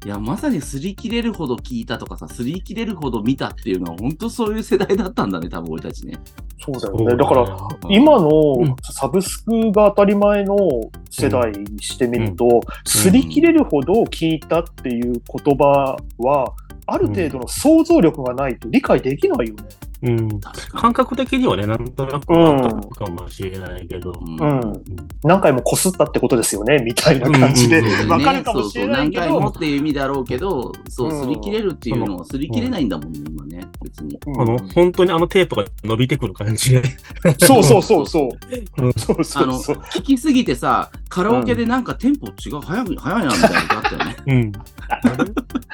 [0.02, 0.08] うん。
[0.08, 6.18] いや、まさに擦り切れるほど聞いたとかさ、擦り切れるほど見たっていうのは、本当そういう世代だったんだね、多分俺たちね。
[6.64, 7.16] そうだよね。
[7.16, 7.56] だから、
[7.88, 10.56] 今のサブスクが当たり前の
[11.10, 16.54] 世代にしてみると、擦り切れるほど聞いたっていう言葉は、
[16.86, 19.62] ある程度の想像力がないと理解できないよね。
[19.62, 19.91] うん。
[20.02, 24.12] 確か感覚的にはね、なんとなくわかるかもしれないけど。
[24.22, 24.36] に。
[24.36, 24.84] うん。
[25.22, 27.78] 何回も擦ったってことですよね、みたいな感じで。
[27.78, 28.08] うんうんうん。
[28.08, 29.30] わかるかもしれないけそうそう。
[29.30, 31.22] 何回もど、っていう意味だろうけど、そう、うん。
[31.22, 33.51] 擦り切れるっていうのは擦り切れないんだもんね、今ね、
[33.82, 34.18] 別に。
[34.26, 36.82] うんあの、本当にあのテープが伸びてくる感じで。
[37.38, 38.28] そうそうそうそ
[38.78, 38.82] う。
[38.82, 39.76] うんそうそあの、うそう。
[39.76, 44.16] 聞きすぎてさ、カラオケでなんかテンポ違う、早い、早いな、みたいなことあったよね。
[44.26, 44.52] うん。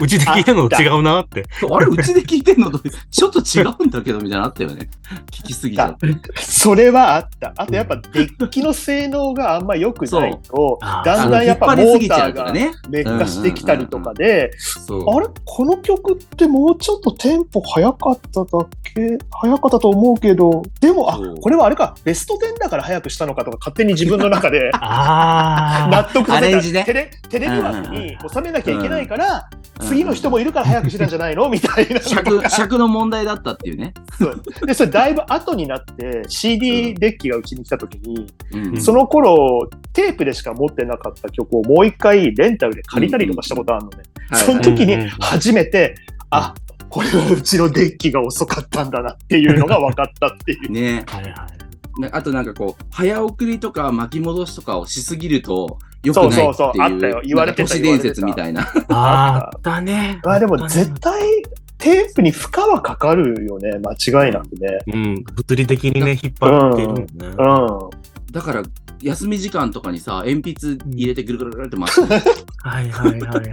[0.01, 1.45] うちで聞いてるのと違うなって。
[1.71, 4.89] あれ、うちで聞いてんのと、ちょっと違うんだけど、みたいなのあったよね。
[5.31, 6.09] 聞きすぎちゃって。
[6.37, 7.53] それはあった。
[7.57, 12.53] あとやっぱデッキの性能があんま良くないと、あだんだんやっぱモーターが。
[12.89, 15.11] 劣化してきたりとかで、そう。
[15.11, 15.27] あれ？
[15.45, 26.85] この曲ってもうちょっとテンポ早かっただけ早かったと思うけど、でも、あこれはあれか、ベスト10だから早くしたのかとか勝手に自分の中で あ納得させた。
[26.85, 31.49] テレテレビ枠に収めなきゃいけないから、うん次の人もいるから早くしてたんじゃないの？
[31.49, 31.95] みたいな。
[31.95, 32.51] の 尺、が。
[32.51, 33.95] 尺の問題だったっていうね。
[34.19, 34.43] そう。
[34.67, 38.81] で、それだいぶ後になって CD デッキがうちに来た時に、うん。
[38.81, 43.99] その頃、テープでしか持ってなかった曲をもう一回レンタルで借りたりとかしたことあるのね。
[44.33, 45.95] その時に初めて、
[46.31, 46.55] あ、
[46.89, 50.73] これはうちのデッキが遅かったんだなっていうのが分かったっていう。
[50.73, 51.17] ねあ。
[51.17, 52.01] はいはい。
[52.01, 56.45] なあとなんかこう、早送りとか巻き戻しとかをしすぎると、よくないっていう。
[56.45, 58.67] そうそうそうあったよ言われてた都市伝説みたいな。
[58.89, 60.21] あったね。
[60.23, 61.43] まあでも絶対
[61.79, 64.79] テープに負荷はかかるよね、間違いなくね。
[64.89, 65.25] うん。
[65.25, 67.07] 物理的にね、引っ張ってるもんね。
[67.21, 68.08] うん。
[68.31, 68.63] だから、
[69.03, 73.49] 休み時間とかにさ、鉛筆入れてぐるぐるぐるって回して、はいはいはいはい。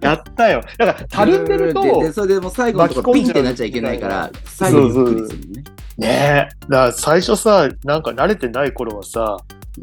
[0.00, 0.60] やったよ。
[0.78, 5.64] だから、たるんでると、で、でそれでもう最後のとこピンってなっちゃいけないから、最後ゆっくりするね。
[5.96, 6.66] ねえ。
[6.68, 9.38] だから最初さ、なんか慣れてない頃はさ、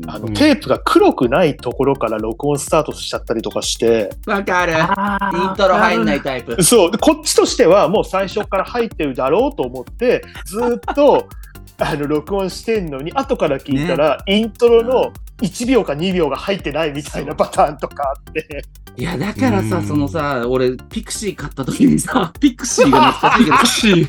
[0.07, 4.73] あの、うんテープが黒くないところから録音スタートしちゃったりとかして、わかる。
[4.73, 6.61] イントロ入んないタイプ。
[6.63, 11.27] そう、でこっちとしてはもう最初から入ってるだろうと思って、ずーっと、
[11.77, 18.63] あの、録音してんのに、後から聞いたら、イントロの1秒か2秒が入ってないみたいなパターンとかあって、
[18.97, 19.83] いや、だからさ、うん。
[19.87, 24.07] そのさ、俺、ピクシー買った時にさ、 ピクシーが懐かしい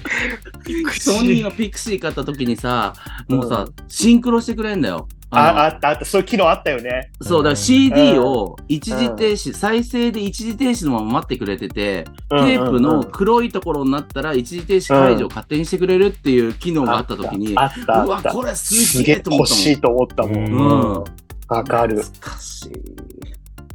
[0.64, 2.92] けど、 ソニーのピクシー買った時にさ、
[3.28, 5.08] もうさ、シンクロしてくれんだよ。
[5.34, 7.10] あのあったあった、そういう機能あったよね。
[7.20, 18.22] そう、だから CD を一時停止、再生で一時停止のまま待ってくれてて、テープの黒いところになったら一時停止解除を勝手にしてくれるっていう機能があった時に、あったうわ。
[18.22, 19.58] これすすげえげえと思ったもん。
[19.58, 20.34] 欲しいと思ったもん。
[20.34, 21.04] うんうん
[21.48, 22.00] わかる。
[22.00, 22.70] 懐かし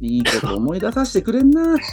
[0.00, 1.76] いいこと思い出させてくれんな。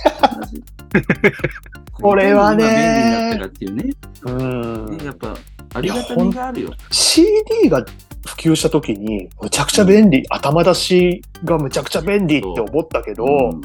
[1.93, 3.93] これはね今便利になったかっていうね。
[4.23, 5.35] うんやっぱ、
[5.73, 6.71] ありがたみがあるよ。
[6.91, 7.85] CD が
[8.25, 13.61] 普及した時に、むちゃくちゃ便利、頭出しがむちゃくちゃ便利って思ったけど、うん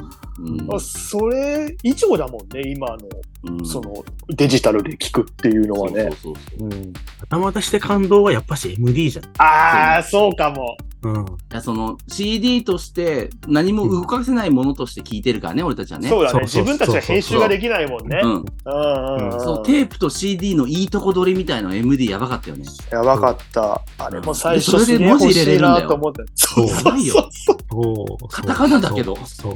[0.65, 2.97] まあそれ以上だもんね、今の、
[3.43, 6.03] うんそのデジタルで聞くっていうのはね。
[6.03, 6.93] そうそうそううん。
[7.21, 9.25] 頭出して感動はやっぱし MD じゃん。
[9.39, 10.77] ああ、そうかも。
[11.03, 11.25] うん。
[11.25, 16.09] いやその CD として何も動かせないものとして聞いてるからね、俺たちはね。
[16.09, 16.41] そうだね。
[16.41, 18.19] 自分たちは編集ができないもんね。
[18.23, 18.31] うん。
[18.31, 22.65] うんうんうんそう、テープと CD のいいとこ取りみたいなの MD やばかったよね。
[22.91, 23.81] やばかった。
[23.97, 26.23] あれも最でそれで文字入れれるんだよなと思って。
[26.35, 27.57] そうやそうばいよそう。
[27.71, 28.27] そう。
[28.29, 29.53] カタカナだけどそう。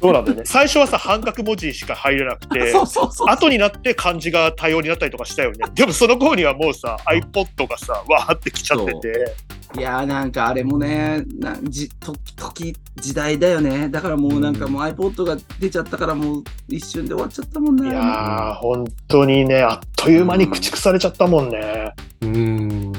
[0.00, 0.42] そうなんだよね。
[0.46, 3.28] 最初はさ、半角文字しか入れなくて、 そうそうそう。
[3.28, 5.58] 後になって漢字が多様になったりとかしたよね。
[5.74, 9.36] でもその頃にはもうさ、iPod がさ、わーってきちゃってて。
[9.78, 13.88] いやーなんかあれもね、なじと時、時代だよね。
[13.88, 17.88] だからもうなんかもう iPod が出ちゃったからもう一瞬で終わっちゃったもんね。
[17.88, 21.92] いやー、本当にね、あっという間に駆逐されちゃったもんね。
[22.22, 22.92] うん。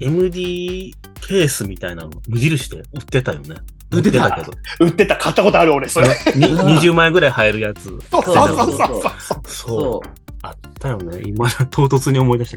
[0.00, 3.56] MD ケースみたいなの無印で売ってたよね。
[3.90, 4.30] 売ってた？
[4.30, 4.52] けど。
[4.80, 6.08] 売ってた、買ったことある俺、それ。
[6.08, 7.84] に20万円ぐらい入るやつ。
[7.84, 9.00] そうそうそうそうそう。
[9.44, 9.50] そ。
[9.50, 10.08] そう
[10.42, 11.22] あったよね。
[11.26, 12.56] 今、唐突に思い出し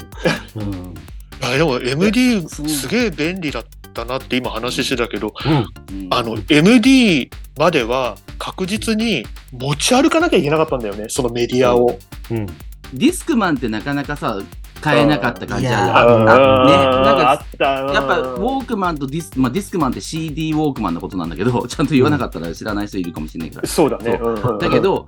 [0.54, 0.66] けど。
[0.66, 0.70] う。
[0.70, 0.94] うん。
[1.40, 6.08] うんあでも MD すげえ便利だったなって今話してたけど、うん。
[6.10, 11.98] あの MD までは確実に持ち歩かなきゃいけなかったんだよね、そのメディアを。
[12.30, 12.46] うん。
[12.46, 14.40] ディスクマンってなかなかさ、
[14.80, 16.24] 買えなかった感じあったね。
[16.24, 17.64] なんか、あった。
[17.92, 23.68] やっぱ、ウォークマンとディス、まあ、ディスクマンって CD ウォークマンのことなんだけど、 ちゃんと言わなかったら知らない人いるかもしれないから。
[23.68, 24.18] そうだね。
[24.18, 25.06] そうんうんだけ、ど、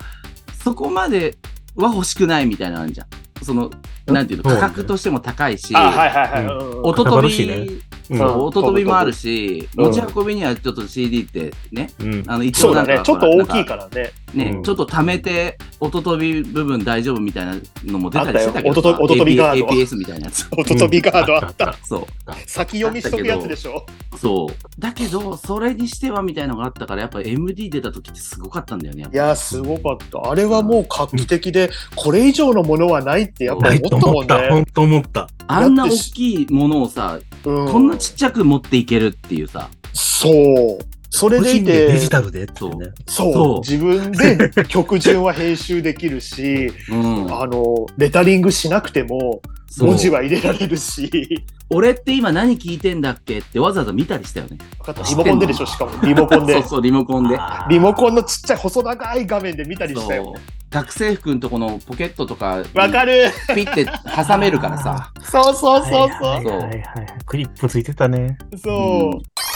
[0.63, 1.37] そこまで
[1.77, 3.07] は欲しくないみたいなのあるじゃん。
[3.43, 3.71] その、
[4.07, 6.45] なんていうの、価格としても高いし、あ、はいはいはい。
[6.45, 7.67] うんうんうん音飛び、かかるしね
[8.11, 12.25] うんそう音飛びもあるし、うん持ち運びにはちょっと CD ってね、うん。
[12.27, 12.65] あの、一。
[12.67, 13.65] 応なんか、ちょっと大きいら。
[13.65, 14.13] からね。
[14.35, 20.47] ね、うんちょっと溜めて、音飛び部分大丈夫みたいなのも出たりしてたけどさあったよ音と音飛びガード APS みたいなやつ。
[20.57, 21.75] 音飛びガードあった。
[21.83, 22.07] そう。
[22.47, 23.85] 先読みしとくやつでしょ？
[24.17, 24.81] そう。
[24.81, 29.03] だけど、それにしてはみたいのがあったから、やっぱ MD 出た時ってすごかったんだよね。
[29.03, 30.31] やっぱいや、すごかった。
[30.31, 34.49] あれはもう画期的で、これ以上のものはないってやっぱないと思ったもん思った。
[34.51, 34.67] 本ね。
[34.75, 35.29] 当思った。
[35.47, 41.00] あんな大きいものをさ、うんこんなちっちゃく持っていけるっていうさ、そう。
[41.11, 42.93] それ個でいてデジ、タルでってね。
[43.07, 47.35] そうそう自分で 曲順は編集できるし、うん。
[47.35, 49.43] あの、レタリングしなくても
[49.79, 54.59] 文字は入れられるし、俺って今何聞いてんだっけってわざわざ見たりしたよね。
[54.79, 55.93] 分かったリモコンででしょ、しかも。
[56.03, 56.69] リモコンで そう。
[56.69, 57.39] そう、リモコンで。
[57.69, 60.35] リモコンのちっちゃい細長い画面で見たりしたよ。
[60.71, 65.13] 学生服のとこのポケットとか、わかるピッて挟めるからさ。
[65.23, 66.83] そうそうそうはいそはいはいはい。
[67.27, 68.39] クリップついてたね。
[68.53, 68.59] う。
[68.59, 69.50] そう。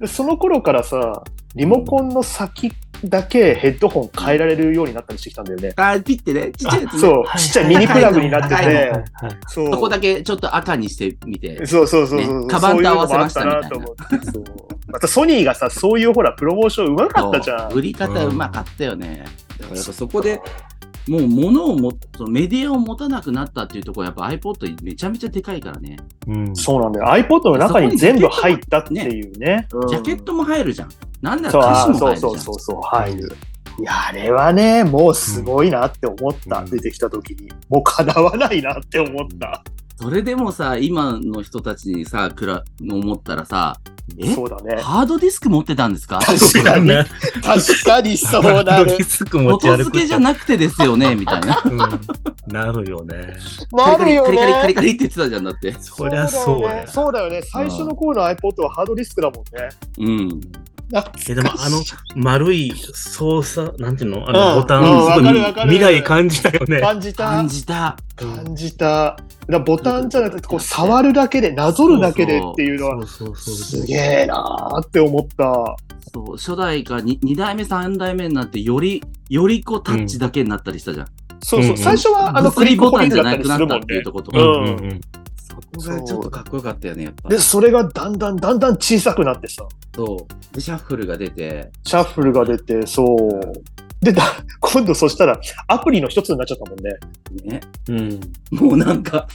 [0.00, 1.22] でその頃からさ、
[1.54, 2.72] リモコンの先
[3.04, 5.72] だけヘッドホン変えられるようになったりしてきたんだよね。
[5.76, 6.98] あ、ピッてね、ちっちゃいやつね。
[6.98, 9.10] そう、ちっちゃいミニプラグになってはいはいて
[9.48, 9.70] そう。
[9.72, 11.64] そこだけちょっと赤にしてみて。
[11.66, 14.26] そうそうそうそう、ねカバンと合わせましたそういうのもあったなと思って。
[14.32, 14.44] そう
[14.88, 17.72] またソニーがさ、そういうほら、プロモーションうまかったじゃん。
[17.72, 19.24] 売り方うまかったよね。
[19.58, 20.40] だからやっぱそこで、
[21.08, 25.96] もう物をも、そのメディアを持たなくなったっていうところはやっぱ iPod めちゃめちゃでかいからね。
[26.26, 26.56] うん。
[26.56, 27.06] そうなんだよ。
[27.06, 29.66] iPod の中に全部入ったっていうね。
[29.72, 30.88] うんジャケットも入るじゃん。
[31.22, 32.32] なんだそう、歌詞あそうも入るじゃん。
[32.32, 33.36] そうそうそう、入る。
[33.78, 37.50] いや、あれはね、もうすごいなって思った、うん出てきた時に。
[37.68, 39.62] もう叶わないなって思った。
[39.98, 43.80] それでもさ、今の人たちにさ、くら、思ったらさ、
[44.18, 44.34] え？
[44.34, 44.80] そうだね。
[44.80, 46.20] ハードディスク持ってたんですか？
[46.20, 49.04] 確かに、確かにそうなるハードディ。
[49.04, 51.60] スク持ち音歩く付けじゃなくてですよねみたいな。
[51.64, 51.78] うん
[52.46, 53.36] なるよね。
[53.72, 54.74] なるよカリカリカリカリね。
[54.74, 55.72] カリって言ってたじゃん、だって。
[55.80, 56.86] そりゃそうや。
[56.86, 57.42] そうだよね。
[57.42, 59.68] 最初の頃の iPod はハードディスクだもんね。
[59.98, 60.40] うん。
[61.28, 61.82] えでもあの
[62.14, 64.28] 丸い操作、なんていうの？
[64.28, 66.80] あのうんボタン、うんすごい未来感じたよね。
[66.80, 67.48] 感じた感。
[67.48, 67.96] じた。
[68.16, 69.16] 感じた。
[69.48, 75.76] だボタンじゃなくて、こう触るだけで、なぞるだけでっていうのは、そうそうそうすげえなーって思った。
[76.12, 81.06] そう、初代か 2, 2代目、3代目になって、より、よりこうタッチだけになったりしたじゃん。
[81.42, 84.02] そうそう、うん最初はあのクリックボタンじゃなったりするもんねっていう。
[84.02, 84.38] とことか。
[84.38, 85.00] うんうんうん。
[85.46, 87.28] そこがちょっとかっこよかったよね、やっぱ。
[87.28, 90.54] で、それがだんだんだんだん小さくなってさ、そう。
[90.54, 93.52] で、シャッフルが出て、シャッフルが出て、そう。
[94.00, 94.22] で、だ
[94.60, 96.94] 今度そしたらアプリの一つになっちゃったもんね。
[97.44, 97.60] ね。
[97.88, 98.20] うん。
[98.68, 99.26] もうなんか、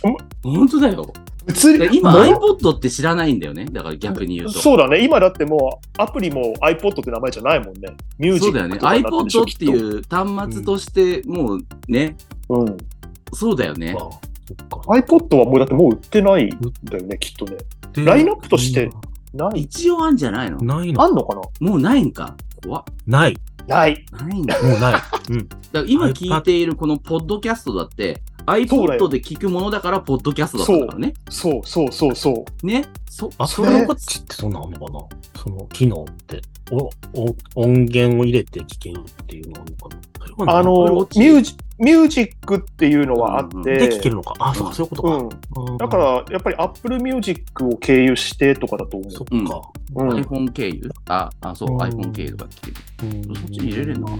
[0.43, 1.12] 本当だよ。
[1.47, 3.65] 物理で今、iPod って知らないんだよね。
[3.65, 4.60] だから逆に言うと。
[4.60, 5.04] そうだね。
[5.04, 7.95] 今だってもうアプリも iPod って名前じゃないもんね。
[8.19, 8.74] ミュージッそうだよね。
[8.76, 12.15] クとかになってるでしょ iPod っていう端末として、もうね、
[12.50, 12.78] うん。
[13.34, 13.95] そうだよね。
[13.97, 14.10] あそ
[14.54, 16.50] っか iPod はもうだってもう売ってないん
[16.84, 17.58] だよね、きっとね。
[17.93, 18.89] でラインナップとして
[19.34, 19.62] ない？
[19.62, 20.58] 一応あんじゃないの？
[20.62, 21.41] ないのあんのかな？
[21.69, 22.36] もうないんか？
[22.63, 23.38] 怖っない。
[23.67, 24.06] ない。
[24.12, 24.62] ないんだ。
[24.62, 25.02] もうない。
[25.30, 25.47] うん。
[25.47, 31.13] だから今聞いているこのポッドキャストだって、iPod よで聞くものだから、ポッドキャストだったからね。
[31.30, 32.65] そうそうそうそう。
[32.65, 32.86] ね。
[33.10, 35.00] そ、あ、それこっちってそんなんあんのかな
[35.41, 36.41] その機能って。
[36.71, 44.34] お、お、音源を入れて聴けるっていうのがあるのかなあのミュージミュージックっていうのはあって、うんで聴けるのか。
[44.39, 45.78] あ、そうか、そういうことか。
[45.78, 49.12] だから、やっぱり Apple Music を経由してとかだと思う。
[49.12, 49.62] そっか。
[49.96, 50.89] うん、iPhone 経由？
[51.08, 52.78] あ、あ、そう、うん iPhone 経由とか聞ける。
[53.04, 54.08] うんそっちに入れれるの？
[54.08, 54.13] か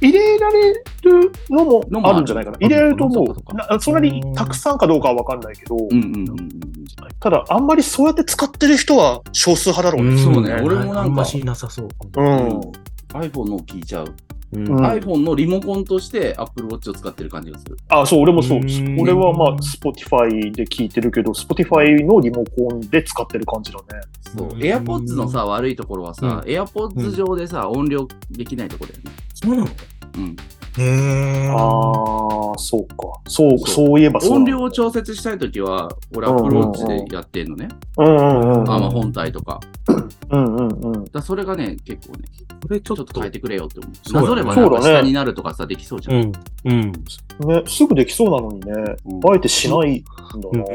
[0.00, 2.58] 入れられるのもあるんじゃないかな。
[2.60, 5.76] 入れられると思そうかそんなにたくさんかどうかは分かんないけど。
[7.18, 10.22] ただ、あんまりそうやって使ってる人は少数派だろうね。
[10.22, 11.88] そうね俺もなんかあんましなさそう。
[12.16, 12.60] うん。
[13.20, 14.06] iPhone の聞いちゃう。
[14.52, 17.76] うんうん iPhone のリモコンとして Apple Watch を使ってる感じがする。
[17.88, 18.60] あ、そう、俺もそう。
[18.60, 23.84] うん俺はまあ、Spotify で聞いてるけど、Spotify のリモコンで使ってる感じだね。
[24.36, 24.48] そう。
[24.48, 29.10] うん AirPods のさ、悪いところはさ、う AirPods 上でさ、音量できないところだよね。
[29.34, 29.68] そうなの？
[30.18, 30.36] うん。
[30.78, 31.52] へー。
[31.52, 32.96] ああ、そうか。
[33.28, 34.36] そう、そうそういえばそう。
[34.36, 37.68] 音量を調節したいときは、俺 Apple Watch でやってんのね。
[37.98, 38.70] うんうんうん。
[38.70, 39.60] あ、まあ本体とか。
[40.30, 41.04] うんうんうん。
[41.04, 42.24] だそれがね、結構ね、
[42.62, 43.92] これちょっと変えてくれよって思う。
[44.02, 46.16] そうだねなぞればなんか下になるとかさ、できそうじゃん。
[46.16, 46.32] うん。
[46.64, 46.92] うん。
[46.92, 48.72] ね、すぐできそうなのにね、
[49.04, 50.10] うんあえてしないんだ
[50.52, 50.66] うんな。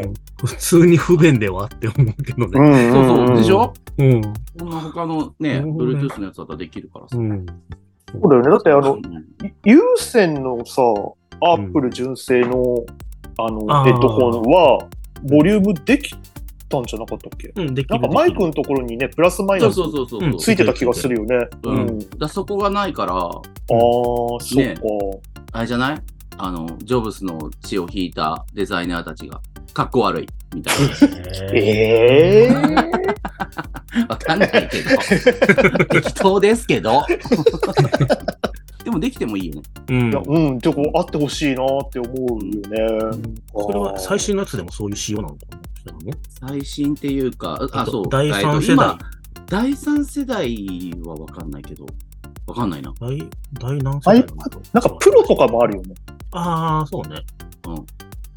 [0.43, 2.87] 普通に不便ではって思うけどね。
[2.87, 3.37] んそうそう。
[3.37, 3.73] でしょ？
[3.97, 4.21] うん。
[4.59, 7.17] こんな他のね、うん Bluetooth のやつだったらできるからさ。
[8.13, 8.21] うん。
[8.21, 8.49] そうだよね。
[8.49, 9.01] だってあのう、ん
[9.65, 10.81] 有線のさ、
[11.41, 12.85] アップル純正の、
[13.37, 14.87] あのヘッドホンは、
[15.23, 16.15] ボリュームでき
[16.69, 17.51] たんじゃなかったっけ？
[17.55, 17.99] うん、できる。
[17.99, 21.35] なんかマイクのところにね、プラスマイそうナスついてた気がするよね。
[21.63, 22.09] ううんん。
[22.17, 24.81] だそこがないから、ああ、そっねか。
[25.53, 26.01] あれじゃない？
[26.37, 29.41] あの、ジョブスの血を引いたデザイナーたちが、
[29.73, 30.75] かっこ悪い、みたい
[31.53, 32.83] えええな。
[34.07, 35.87] わかんないけど。
[36.01, 37.03] 適当ですけど。
[38.83, 39.61] でもできてもいいよね。
[39.89, 43.37] うんいや、うあってほしいなって思うよね。
[43.53, 45.39] それは最新のやつでもそういう仕様なのか
[45.85, 46.49] な？
[46.49, 48.09] 最新っていうか、あ、そう。
[48.09, 48.99] 第三えっと世代今
[49.47, 51.85] 第三世代はわかんないけど、
[52.47, 52.93] わかんないな。
[52.99, 53.17] 大、
[53.59, 54.25] 大何世代
[54.73, 55.93] なんかプロとかもあるよね。
[56.31, 57.21] ああ、そうね。
[57.67, 57.85] うん。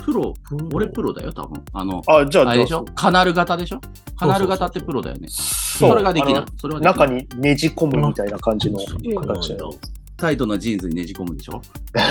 [0.05, 0.35] プロ、
[0.75, 1.65] 俺プロだよ、多分。
[1.73, 2.85] あの、あ、じゃあ、あれでしょ？
[2.95, 3.81] カナル型でしょ？
[4.19, 5.29] カナル型ってプロだよね。
[5.29, 6.47] そうそれができないあ。
[6.59, 9.73] それは中にねじ込むみたいな感じの形だよ。
[10.17, 11.55] タイトなジーンズにねじ込むでしょ？
[11.55, 11.61] も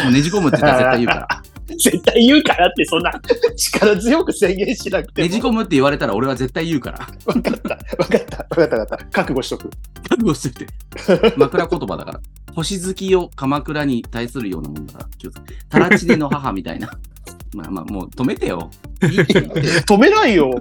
[0.10, 1.28] うねじ込むって絶対言うから。
[1.68, 3.12] 絶対言うからって、そんな
[3.56, 5.28] 力強く宣言しなくても。
[5.28, 7.00] ねじ込むって言われたら俺は絶対言うから。
[7.00, 9.06] わかった、わかった、わかった、わかった。
[9.06, 9.70] 覚悟しとく。
[10.10, 11.34] 覚悟しといて。
[11.38, 12.20] 枕言葉だから。
[12.54, 15.06] 星好きを鎌倉に対するようなもんだから。
[15.18, 16.90] 気をつけタラチネの母みたいな。
[17.54, 18.70] まあまあ、もう止めてよ。
[19.02, 20.52] 止めないよ。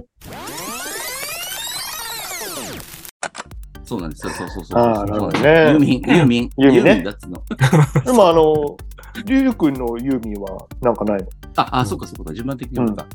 [3.84, 4.32] そうなんですよ。
[4.32, 4.80] そうそうそうそう。
[4.80, 7.12] あーなるほどねユーミン、ユーミン、ユーミンねの。
[8.04, 8.76] でも、あの、
[9.26, 11.28] りゅうくんのユーミンはなんかないの？
[11.56, 12.32] あ、あ、そっかそっか。
[12.32, 13.06] 順番的に言うか。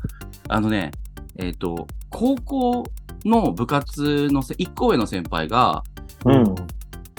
[0.48, 0.92] あのね、
[1.36, 2.84] えっ、と、高校
[3.24, 5.82] の部活のせ、一個上の先輩が、
[6.24, 6.54] うん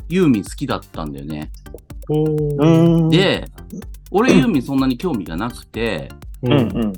[0.09, 1.51] ユーミン好きだったんだよね。
[3.11, 3.47] で、
[4.09, 6.09] 俺ユーミンそんなに興味がなくて、
[6.43, 6.93] うんうん。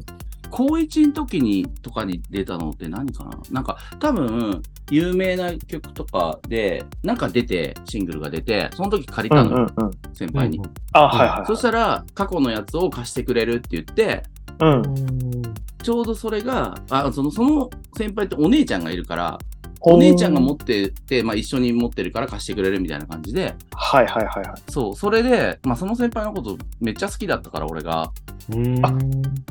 [0.49, 3.39] 高一の時にとかに出たのって何かな？
[3.51, 9.91] なんか多分有名な曲とかでなんか出てシングルが出てその時借りうんたのよ、うんうん。
[10.13, 10.61] 先輩に、
[10.91, 14.23] あ、はいはいそしたら過去のやつを貸してくれるって言って
[14.59, 14.75] はい。
[14.75, 15.53] うん。
[15.81, 19.39] ちょうどそれがあそのその先輩ってお姉ちゃんがいるから
[19.81, 24.61] お姉ちゃんが持ってて、まあ、一緒に持ってるから貸してくれるみたいな感じではいはいはいはい。
[24.69, 28.11] そうそれで、まあ、その先輩のことめっちゃ好きだったから俺が
[28.49, 28.85] うん。
[28.85, 28.93] あ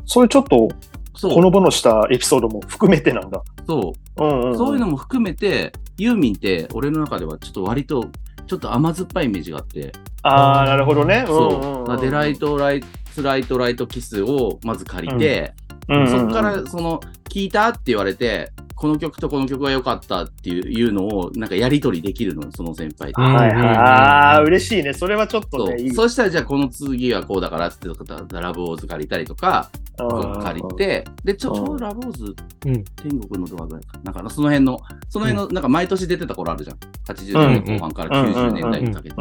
[0.05, 0.69] それちょっと、
[1.15, 3.41] そうほのぼのしたエピソードも含めてなんだ。
[3.67, 4.57] そううんうんん。
[4.57, 8.09] そういうのも含めて、ユーミンって俺の中ではちょっと割と、
[8.47, 9.91] ちょっと甘酸っぱいイメージがあって、
[10.23, 11.23] ああ、なるほどね。
[11.27, 11.89] そう。
[11.89, 15.53] んんん Delight Slight Light KISS をまず借りて、
[15.91, 23.21] うんうんうんそこからその、聞いたって言われて、この曲とこの曲が良かったっていういうのを、なんかやりとりできるのよ、その先輩と。
[23.21, 23.67] うんはいはい。
[23.77, 24.93] ああ、嬉しいね。
[24.93, 25.89] それはちょっとそね、いい。
[25.91, 29.69] うそしたらじゃあこの次はこうだからって言って LOVE WARS借りたりとか、
[29.99, 33.99] うん借りて、で、ちょ、うんちょうど LOVE WARS、うん天国のドアぐらいか。
[34.03, 34.79] なんかその辺の、
[35.09, 36.77] その辺の、なんか毎年出てた頃あるじゃん。
[37.05, 39.15] 80年代後半から90年代にかけて。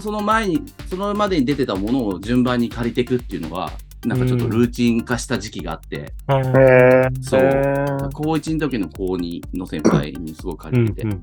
[0.00, 3.70] その前に、そのまでに出てたものを順番に借りていくっていうのが、
[4.06, 7.22] なんかちょっとルーチン化した時期があって、うん。
[7.22, 8.10] そう。
[8.12, 11.20] 高1の時の高2の先輩にすごい借りてて、うう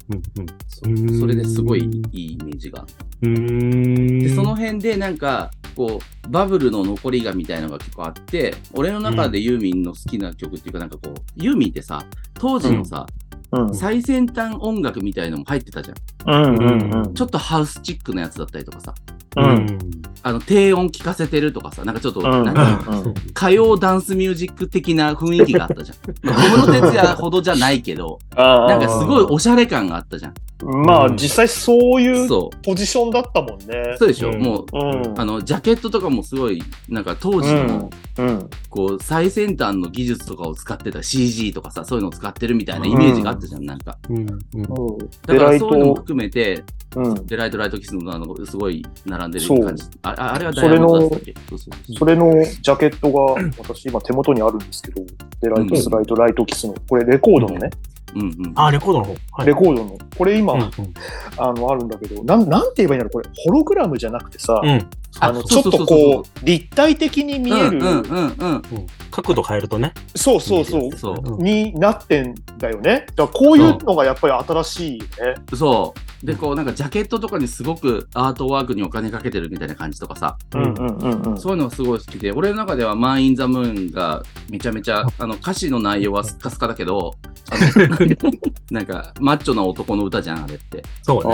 [0.85, 2.85] うんそれですごいいいイメージが。
[3.21, 4.19] うん。
[4.19, 12.03] で、その辺でなんか、こう、バブルの残りがみたいなのが結構あって、俺の中でユーミンの好きな曲っていうか、なんかこう、ユーミンってさ、
[12.33, 13.05] 当時のさ、
[13.51, 13.75] うん。
[13.75, 15.97] 最先端音楽みたいのも入ってたじゃん。
[16.33, 17.13] うんうんうん。
[17.13, 18.95] ちょっとハウスチックなやつだったりとかさ、
[19.37, 20.01] ううんん。
[20.23, 25.97] あの、低音聞かせてるとかさ、なんかちょっと、うんなんかうん歌謡ダンスミュージック的な雰囲気があったじゃん。
[26.21, 30.33] まあ小室哲也ほどじゃないけど、 なんかすごいおしゃれ感があったじゃん。
[30.63, 33.97] まあ実際そういうそポジションだったもんねう。。
[33.97, 35.19] そうでしょ、うんもう、うん。
[35.19, 38.49] あの、ジャケットとかもすごい、なんか当時の、うん。
[38.69, 43.97] こう、最先端の技術とかを使ってた CG とかさ、そういうのを使ってるみたいなイメージがあったじゃん、なんか。
[44.09, 44.27] うん。
[44.53, 44.61] うん。
[44.65, 46.63] もうだからそういうのも含めて、
[46.95, 47.25] うん。
[47.25, 49.65] Delight Slight Light KISSのあの、すごい並んでるそう。
[49.65, 49.83] 感じ。
[50.03, 51.33] あああれはダイヤモンドだったっけ？
[51.97, 55.01] それのジャケットが私今手元にあるんですけど、
[55.41, 57.69] Delight Slight Light KISSの、これレコードのね、
[58.15, 58.53] うんうん。
[58.55, 59.11] あ、レコードの方。
[59.31, 60.61] はいレコードの、これ今、うん
[61.37, 64.89] あの、あるんだけど、なん、なんて言えばいいんだろう、これ、ホログラムじゃなくてさ、うん。
[65.19, 68.51] あの、あちょっとそうそうそうそうこう、立体的に見える、うんうんうんうん。
[68.53, 68.61] うん
[69.11, 69.93] 角度変えるとね。
[70.15, 73.05] そうそうそう、そううんになってんだよね。
[73.15, 75.35] だからこういうのがやっぱり新しいよね。
[75.53, 75.93] そ
[76.23, 76.25] う。
[76.25, 81.37] で、こう、なんかジャケットとかにすごくアートワークにお金かけてるみたいな感じとかさ、うんうんうんうん。
[81.37, 87.15] そういうのがすごい好きで、俺の中ではマン・イン・ザ・ムーンがめちゃめちゃ、あの、歌詞の内容はスッカスカだけど、
[87.49, 88.00] あの
[88.71, 90.83] なんか、マッチョな男の歌じゃん、あれって。
[91.01, 91.31] そうね。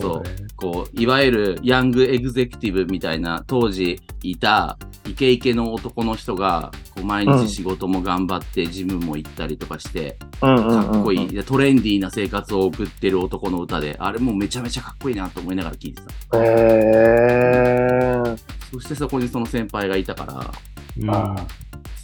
[0.00, 16.38] そうこう、いわゆるヤングエグゼクティブみたいな、当時いたイケイケの男の人が、こう毎日仕事も頑張って、ジムも行ったりとかして、かっこいい、でトレンディーな生活を送ってる男の歌で、あれもめちゃめちゃかっこいいなと思いながら聴いてた。
[16.38, 18.36] へえ。
[18.72, 20.52] そしてそこにその先輩がいたから、
[21.00, 21.36] うんあ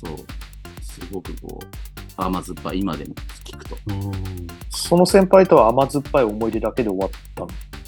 [0.04, 0.16] そう、
[0.80, 3.76] すごくこう、甘酸っぱい、今でも聞くと。
[3.88, 7.42] うんその先輩とは甘酸っぱい思い出だけで終わった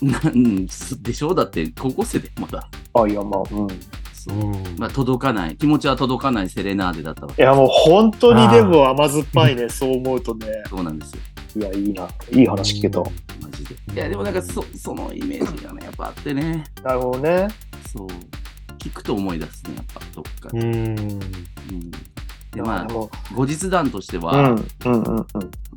[0.05, 0.13] の？
[0.13, 1.35] なうん、すでしょ？
[1.35, 2.69] だって高校生でまだ。
[2.95, 3.69] あ、いや、まあ、うん。
[4.15, 7.43] そううんまあ、届かない、気持ちは届かないセレナーデだったわけ。
[7.43, 10.47] いや、もう本当にでも甘酸っぱいね、 そう思うとね。
[10.69, 11.21] そうなんですよ。
[11.57, 12.09] いや、いいな。
[12.33, 13.01] いい話聞けた。
[13.01, 13.09] マ
[13.53, 13.75] ジで。
[13.95, 16.65] いや、でもなんかそ、そのイメージがね、やっぱあってね。
[16.83, 17.49] なるほどね。
[17.93, 18.07] そう。
[18.79, 20.59] 聞くと思い出すね、やっぱ、どっかで。
[20.59, 20.67] うん。
[20.67, 21.21] うん。
[22.57, 22.87] で、まあ、
[23.35, 24.57] 後日談としてうは。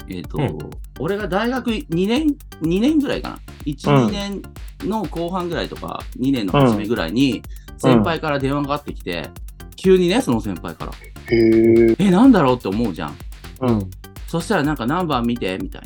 [0.07, 0.57] えっ、と、うん
[1.01, 2.27] 俺が大学2年、
[2.61, 3.39] 2年ぐらいかな。
[3.65, 4.41] 1、うん2年
[4.83, 7.41] の後半ぐらいとか、2年の初めぐらいに、
[7.77, 9.29] 先輩から電話がかかってきて、
[9.75, 11.95] 急にね、その先輩から、へえ。
[11.99, 13.15] え、なんだろうって思うじゃん。
[13.61, 13.89] うん。
[14.27, 15.81] そしたらなんか何番見て、みたい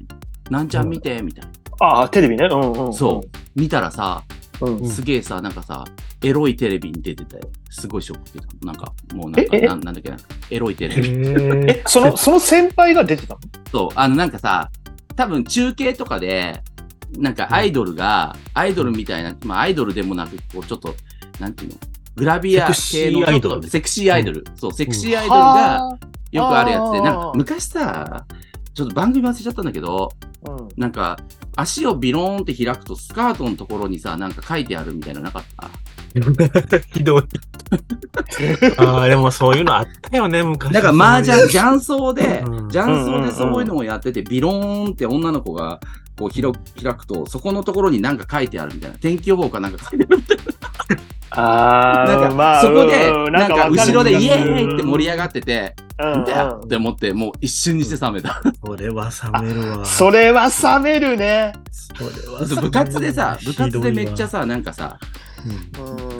[0.49, 0.57] な。
[0.59, 1.51] なんちゃん見て、みたいな。
[1.79, 2.47] ああ、テレビね。
[2.51, 2.93] うん、うん。
[2.93, 3.29] そう。
[3.55, 4.23] 見たらさ、
[4.65, 4.77] う。
[4.77, 4.89] うん。
[4.89, 5.85] すげえさ、なんかさ、
[6.21, 7.39] エロいテレビに出てて、
[7.69, 8.65] すごいショック受けた。
[8.65, 9.67] なんか、もうなんか、ええ？
[9.67, 10.17] なんなんだっけな、
[10.49, 11.09] エロいテレビ。
[11.69, 13.39] え、その、 その先輩が出てたの？
[13.71, 14.69] そう、あのなんかさ、
[15.15, 16.61] 多分中継とかで、
[17.17, 20.95] なんかアイドルが、アイドルみたいな、まあアイドルでもなく、こうちょっと、
[21.39, 21.77] なんていうの、
[22.15, 24.45] グラビア系のセクシーアイドルちょっとセクシーアイドル。
[24.55, 25.97] そう、セクシーアイドルが
[26.31, 28.25] よくあるやつで、なんか昔さ、
[28.73, 30.11] ちょっと番組忘れちゃったんだけど、
[30.43, 30.67] うん。
[30.77, 31.17] なんか
[31.55, 35.69] 足をビローンって開くとスカートのところにさ、なんか書いてあるみたいなのなかった？
[36.93, 37.23] ひどい。
[38.77, 40.71] ああ、でもそういうのあったよね、昔。
[40.71, 45.79] なんか麻雀、雀荘でうん、雀荘でそういうのをやってて、ビローンって女の子が
[46.17, 46.51] こう開
[46.83, 48.97] 開くと、そこのところになんか書いてあるみたいな。
[48.97, 50.37] 天気予報かなんか書いてあるみたい
[51.35, 52.17] あな。
[52.17, 58.41] なんか、まあ、そこで、うなんか後ろでイエーイって盛り上上がってて、がなんだよって思って、もう一瞬にして冷めた。
[58.63, 59.85] それは冷めるわ。
[59.85, 61.53] それは冷めるね。
[61.71, 65.13] それは部活でさ、部活でめっちゃひさ、なんかさ、うん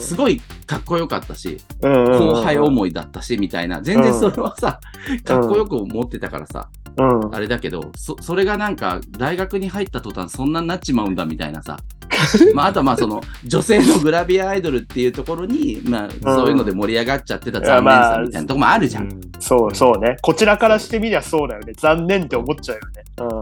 [0.01, 3.82] すごいかっこよかったし、後後輩思いだったし、みたいな。
[3.82, 4.82] 全然それはさ、
[5.24, 7.36] かっこよく思ってたからさ、うん。
[7.36, 11.80] あれだけど、そ、それがなんか、大学に入った途端そんなになっちまうんだみたいなさ。
[12.53, 19.03] まあ、あとはまあ、その、女性のグラビアアイドルっていうところに、まあ、そういうので盛り上がっちゃってた残念さみたいなとこもあるじゃん。
[19.03, 20.16] うんそうそうね。
[20.22, 21.74] こちらからしてみりゃそうだよね。
[21.76, 22.82] 残念って思っちゃうよ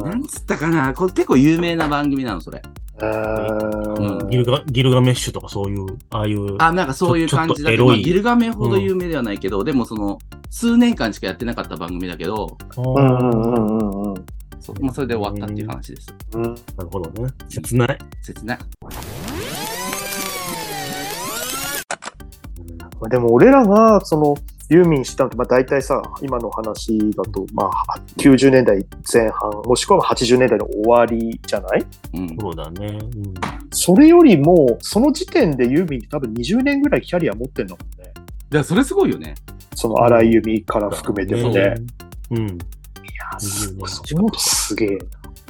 [0.03, 0.09] ね。
[0.09, 2.59] なんつったかなこれ結構有名な番組なの、それ。
[2.99, 4.29] うん。
[4.29, 6.55] ギルガギルガメッシュとかそういう、ああいう。
[6.59, 10.17] あ、なんかそういう感じだけど、ちょっとエロいまあギルガメほど有名ではないけど、でもその、
[10.49, 14.00] 数年間しかやってなかった番組だけど、うんうんうんうん
[14.69, 14.77] うん。
[14.77, 16.13] そまあ、それで終わったっていう話です。
[16.33, 16.49] うんな
[16.79, 17.31] るほどね。
[17.49, 17.97] 切ない？
[18.21, 18.59] 切ない。
[22.99, 24.35] まあでも俺らがその
[24.69, 27.71] ユーミンしたのって、まあ、大体さ今の話だと、まあ、
[28.17, 31.85] 90年代前半もしくは80年代の終わりじゃない？
[32.13, 32.37] うん。
[32.39, 32.87] そうだね。
[32.87, 33.33] うん
[33.73, 38.11] それよりもその時点でユーミンって多分20年ぐらいキャリア持ってんだもんね
[38.51, 39.33] いや、それすごいよね。
[39.75, 41.75] その荒井由実から含めてもね。
[42.31, 42.47] うん。
[42.49, 42.57] い
[43.33, 44.95] やすそれもすげえな。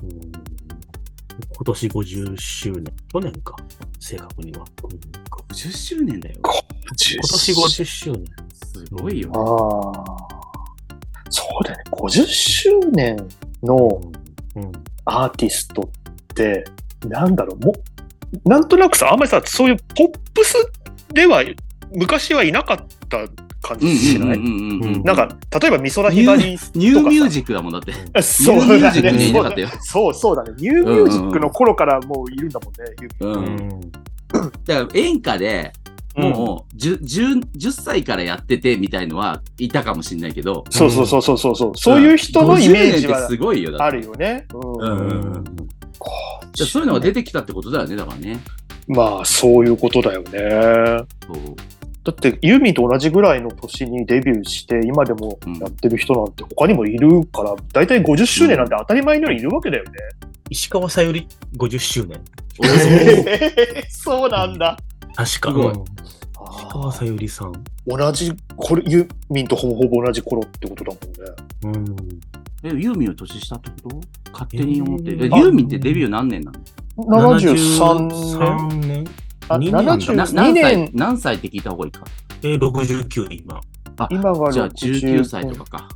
[0.03, 0.31] うん
[1.53, 2.83] 今年50周年。
[3.11, 3.55] 去年か。
[3.99, 4.65] 正確には。
[4.83, 4.89] うん
[5.53, 6.35] 50周年だよ。
[6.43, 6.53] 今
[7.21, 8.25] 年50周年。
[8.73, 9.33] すごいよね。
[9.37, 10.27] ああ。
[11.29, 11.83] そうだよね。
[11.91, 13.17] 50周年
[13.63, 14.01] の
[14.55, 14.71] うん。
[15.05, 16.63] アーティストって、
[17.07, 17.73] なんだろう、も
[18.45, 20.55] なんとなくさ、あんまりさ、そういうポップス
[21.13, 21.43] では、
[21.93, 22.77] 昔はいなかっ
[23.09, 23.17] た
[23.61, 24.39] 感うんじしない。
[25.03, 27.93] なんか、例えば美空ひばりとかさニューミュージックだもんだって。
[28.21, 29.69] そうニューミューだジックにいなかねったよ。
[29.81, 30.51] そうそうだね。
[30.57, 33.71] ニューミュージックの頃からもういるんだもんね。
[34.65, 35.73] だから演歌で
[36.15, 41.71] もう 10, 10, 10歳からやっててみたいのはいたかもしれないけど、そうそうそうそうそうそう。
[41.75, 43.71] そういう人のイメージ50年っはてすごいよ。
[43.71, 44.45] だってあるよね。
[44.53, 45.43] うんうんうん
[46.53, 48.39] じゃあそういうのが出てきたってことだよね、だからね。
[48.87, 51.05] まあ、そういうことだよね。
[51.25, 51.55] そう
[52.03, 59.91] だってユーミンと同じぐらいの年にデビューして今でもやってる人なんて他にもいるから、だいたい50周年なんて当たり前のようにいるわけだよね。
[60.49, 62.19] 石川さゆり50周年。
[63.89, 64.77] そうなんだ。
[65.15, 65.51] 確か。
[65.51, 65.83] うん
[66.57, 67.53] 石川さゆりさん。
[67.85, 70.97] 同じこれユーミンとほぼほぼ同じ頃ってことだも
[71.71, 71.79] んね。
[72.63, 72.77] うん。
[72.77, 74.01] え、ユーミンを年下ってこと？
[74.31, 75.11] 勝手に思って。
[75.11, 76.59] えーえユーミンってデビュー何年なの
[76.97, 79.05] ？73年
[79.57, 80.77] 73年あ二年な72何歳？
[80.77, 82.03] 年何歳って聞いた方がいいか？
[82.43, 83.61] えー、69今。
[83.97, 85.89] あ、今がじゃあ60 19歳とかか。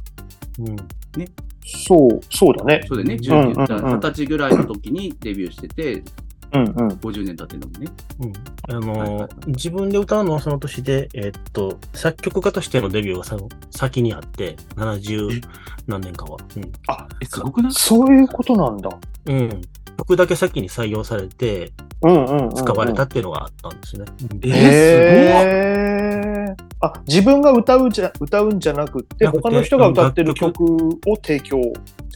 [0.60, 0.76] うん。
[1.66, 2.86] そうそうだね。
[2.88, 6.04] そうだよね、うんうんうん19だから20歳ぐらいの時にデビューしてて、
[6.54, 6.88] うんうん。
[6.90, 7.92] 50年経ってんだもんね。
[8.22, 8.34] うん。
[8.70, 13.38] あのーはいはいはい自分で歌うのはその年で、えーっと、作曲家としてのデビューがさ
[13.72, 15.42] 先にあって、70
[15.88, 16.38] 何年かは。
[17.22, 17.72] え、すごくない？
[17.74, 18.90] そういうことなんだ。
[19.26, 19.36] うん。
[19.36, 19.62] うん。
[19.98, 21.85] 曲だけ先に採用されて、うんうんうんうん。
[22.56, 24.06] 使われたっていうのがあったんですね。
[24.32, 26.16] うんへー
[26.82, 30.64] あ、自分が歌うじゃ、歌うんじゃなくて、他の人が歌ってる曲
[31.08, 31.62] を提供。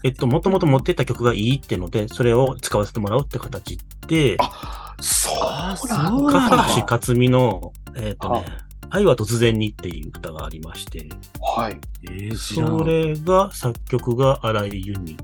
[0.03, 6.39] えっと、もともと持ってった曲がいいっていうので、それを使わせてもらうって形で、あ、そうあなんそうだ。
[6.49, 8.45] 高橋克実の、えっ、とね、
[8.91, 11.09] 愛は突然にっていう歌がありまして、
[11.41, 11.77] はい。
[12.03, 15.17] えー、それが作曲が荒井由実。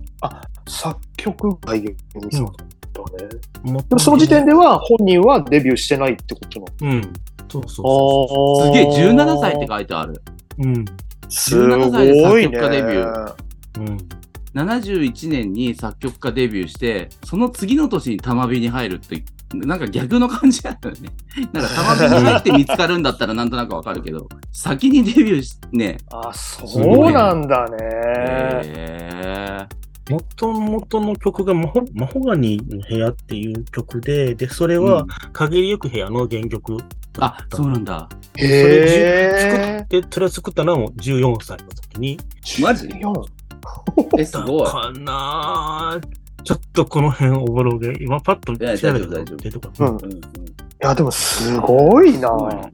[0.68, 1.96] 作曲がいい
[2.32, 2.54] そう
[3.10, 3.30] だね。
[3.64, 6.94] もでもその時点では本人はデビューしてないってことなの？
[6.94, 7.14] うん。
[7.50, 10.22] そうそうそあすげえ、17歳って書いてある。
[10.58, 10.64] う。
[10.64, 10.86] うん。
[11.30, 12.58] す17歳でごいね。
[12.58, 13.36] 作曲家デビュー
[13.80, 13.98] うん。
[14.56, 21.10] 71年に作曲家デビューして、その次の年に玉火に入るって、なんか逆の感じだよね。
[21.54, 25.98] なんか玉火に入って見つかるんだったらなんとなくわかるけど、先にデビューし、ね。
[26.12, 27.78] あ、そうなんだね。
[27.82, 29.68] え
[30.10, 36.78] もともとの曲がマホマホガニの部屋っていう曲で、で、それー、はうん限りよく部屋の原曲
[37.14, 38.08] だあそうなんだ。
[38.38, 38.46] へ
[39.82, 39.86] え。
[39.90, 42.20] で、それを作ったのはもう14歳の時に。
[42.62, 43.26] マジ？14
[44.20, 44.72] え、すごいだ。
[44.72, 46.00] かな
[46.44, 47.94] ちょっとこの辺おぼろげ。
[48.00, 50.22] 今パッと調べた大丈夫大丈夫出てこうんないうんうんい
[50.82, 52.30] や、でもすごいな。
[52.30, 52.72] ごいね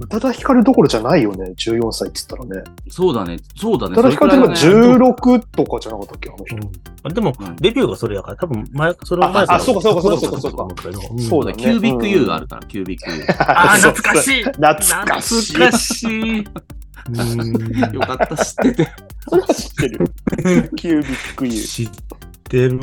[0.00, 2.70] 宇多田ヒカルどころじゃないよね、14歳って言ったらね。
[2.88, 3.38] そうだね。
[3.56, 3.94] そうだね。
[3.94, 6.56] 宇多田ヒカルってそれくらいだね16とかじゃなかったっけ、あの人。
[6.56, 6.72] うん
[7.04, 10.68] あでも、うんデビューがそれだから、多分前、それの前ああそうかそうかそうかそうかそうか
[11.28, 13.24] そうだねキュービック U があるから、キュービック U。
[13.38, 15.54] あー、懐かしい懐かしい。
[15.54, 16.44] 懐かしい
[17.08, 18.88] うんよかった、知ってて。
[19.28, 20.08] それは知ってる。
[20.76, 21.52] キュービック U。
[21.52, 21.90] 知っ
[22.44, 22.78] てる。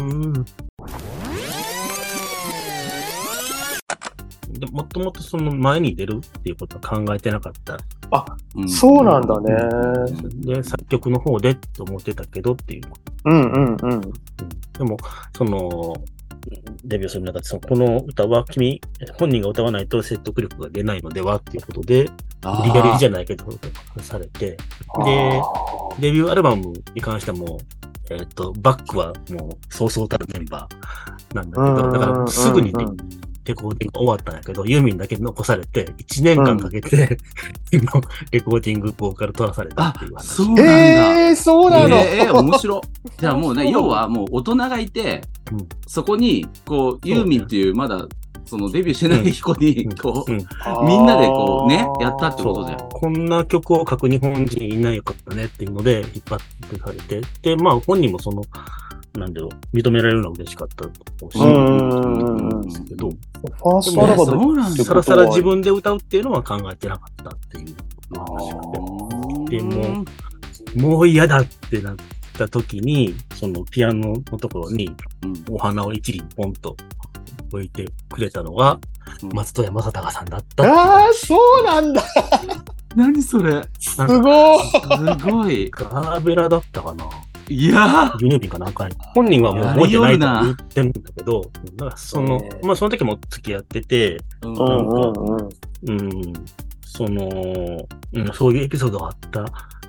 [4.60, 7.78] でもともとその前に出るっていうことは考えてなかった。
[8.56, 9.54] うんそうなんだね。
[10.36, 12.84] で、作曲の方でって思ってたけどっていう。
[13.26, 13.92] うんうんうん。
[13.92, 14.02] うん
[14.80, 14.98] でも、
[15.36, 15.94] その、
[16.86, 18.82] デビューする中で、そのこの歌は君、
[19.18, 22.10] 本人が歌わないと説得力が出ないのではっていうことで、
[22.44, 23.46] あー無理やりじゃないけど、
[24.02, 24.58] されて、で
[26.00, 27.60] デビューアルバムに関しても、
[28.10, 32.98] えっ、と、バックはもう、そうそうたるメンバーなんだけど、だからすぐにうんうん
[33.50, 37.18] レコーディング終わったんやけど、ユーミンだけ残されて、1年間かけて、
[37.74, 37.84] 今、
[38.32, 40.28] レコーディングボーカル取らされたあっていう、話。
[40.28, 41.30] そうなんだ。
[41.30, 42.82] えー、そうなの、えー、えー面白い。
[43.20, 45.22] じゃあもうね、要はもう大人がいて、
[45.52, 45.68] うん。
[45.88, 48.08] そこに、こう、ユーミンっていう、まだ、
[48.46, 50.38] そのデビューしてない子に、こう、うん。
[50.88, 52.90] みんなでこうねやったってことじゃん。
[52.90, 58.44] こんな曲を書く日本人いないかったねっていうので、引っ張ってされて、で、まあ本人もその、
[59.18, 60.92] なんだろう、認められるのは嬉しかったと
[61.22, 62.62] 思うし、うん。
[62.62, 64.84] ですけど、ファーストアルバム。
[64.84, 67.76] さらさら自分で歌うっていうのは考えてなかったっていう
[68.12, 70.06] 話があって、でも、
[70.76, 71.96] もう嫌だってなっ
[72.38, 74.92] た時に、そのピアノのところに
[75.24, 75.46] うん。
[75.50, 76.76] お花を一輪ポンと
[77.52, 78.80] 置いてくれたのが、
[79.24, 79.30] うん。
[79.34, 82.04] 松任谷正隆さんだったっああ、そうなんだ。
[82.96, 83.62] 何それ。
[83.80, 84.64] すかごい。
[84.64, 84.80] す
[85.24, 85.72] ごい。
[85.72, 87.06] ガーベラだったかな
[87.50, 91.42] いや牛乳瓶かなんかに本人はもう覚えてないとは言ってるんだけど、
[91.76, 94.48] だからそのね、まあその時も付き合ってて、ー。
[94.48, 95.50] ううんんうんうん。
[95.90, 95.94] う
[96.30, 96.34] ん、
[96.86, 99.46] その、うん、そういうエピソードがあった？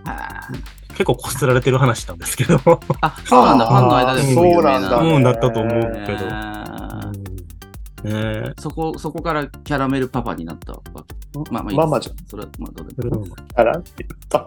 [0.07, 0.49] あ
[0.91, 2.57] 結構こすられてる話なんですけど、
[3.03, 3.67] あ、そうなんだ。
[3.67, 6.27] ファンの間でも有名そうなんだうん、だったと思うけど。
[6.27, 6.33] ね
[8.03, 11.15] うん、ねえそこ、そこからキャラメルパパになったわけ。
[11.51, 12.17] まあまあいいですママじゃん。
[12.27, 13.25] それは、まあどうでも。
[13.25, 13.79] それはあら？
[13.79, 14.45] って言った。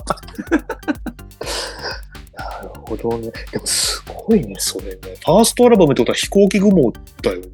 [2.36, 3.32] なるほどね。
[3.52, 4.98] でもすごいね、それね。
[5.02, 7.46] ファーストアルバムってことは飛行機雲だよね。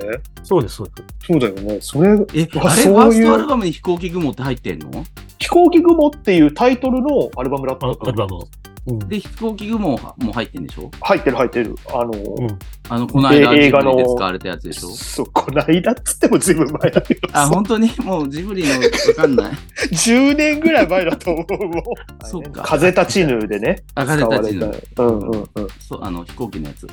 [0.44, 1.28] そうです、そうです。
[1.28, 1.78] そうだよね。
[1.82, 5.04] それ、え、ああれ、そういうファーストアルバムに飛行機雲って入ってんの？
[5.38, 8.48] 飛行機雲っていうタイトルのアルバムだったアルバムを。
[8.88, 9.00] うん。
[9.08, 10.90] で、飛行機雲も入ってんでしょ？
[11.02, 11.76] 入ってる入ってる。
[11.94, 12.60] あの、うん
[12.92, 14.90] あの、この間、え映画の使われたやつでしょ？
[14.90, 17.30] そう、こないだっつってもずいぶん前だけど。
[17.34, 17.92] あ、本当に？
[18.00, 18.80] もうジブリのわ
[19.16, 19.52] かんない。
[19.92, 21.68] 10年ぐらい前だと思う。
[21.68, 21.84] もう
[22.26, 23.84] そっか風立ちぬでね。
[23.96, 25.50] あ風立ちぬうんうんうん。
[25.80, 26.88] そう、あの、飛行機のやつ。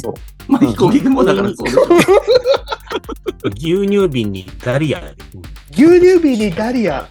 [0.00, 0.14] そう。
[0.46, 1.80] まあ、飛行機雲だからそうでしょ。
[3.56, 5.06] 牛乳瓶にダリア、うん
[5.72, 7.06] 牛乳瓶にダリア。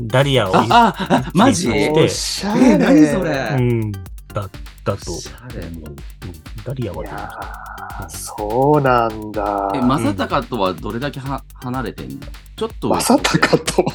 [0.00, 1.70] ダリアを、あ、あ、あマジ？
[1.70, 2.78] えおしゃえ、れ。
[2.78, 3.56] 何それ？
[3.58, 4.50] うん、だっ
[4.84, 5.90] たとおしゃれ思う。
[5.90, 5.96] うん
[6.64, 9.70] ダリアはそうなんだ。
[9.72, 12.26] え、正隆とはどれだけは離れてんの？
[12.56, 12.94] ちょっと上。
[12.94, 13.92] まさたかとは。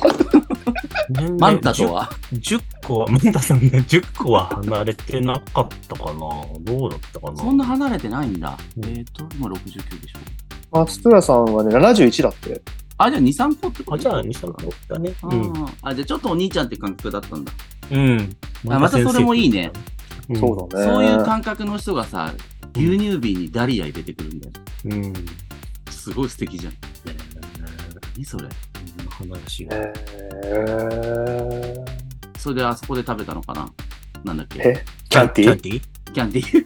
[1.37, 6.19] マンタとは？10, 10個は、マンタさんね、10個は離れてなかったかな
[6.61, 8.57] どうだったかなそんな離れてないんだ。
[8.77, 10.79] うんえっと、今69でしょ。
[10.79, 12.61] 松任谷さんはね、71だって。
[13.03, 13.93] あ、じゃあ2、3個ってこと？
[13.95, 15.13] あ、じゃあ、2、3個だね。
[15.21, 17.51] あーあ、じゃあちょっとお兄ちゃんって感覚だったんだ。
[17.91, 17.99] うん。
[17.99, 18.73] うん。
[18.73, 19.71] あまたそれもいいね。
[20.29, 20.39] うん。
[20.39, 20.85] そうだね。
[20.93, 22.33] そういう感覚の人がさ、
[22.75, 24.53] 牛乳瓶にダリア入れてくるんだよ。
[24.85, 25.13] うん。
[25.89, 26.73] すごい素敵じゃん。
[28.13, 28.47] 何それ？
[29.09, 29.75] 話が。
[29.77, 31.85] へー
[32.37, 33.71] それであそこで食べたのかな？
[34.23, 34.59] なんだっけ？
[34.63, 34.83] え？
[35.09, 35.51] キャンティー？
[35.51, 36.13] キャンティー？
[36.13, 36.65] キャンディー？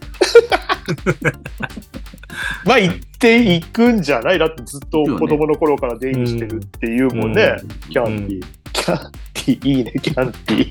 [2.64, 4.38] まあ、行っていくんじゃない？
[4.38, 7.56] だってずっと子供の頃から出入りしてるっていうもんね。
[7.90, 8.46] キャンティー。
[8.72, 10.70] キャンティー、いいね、キャンティ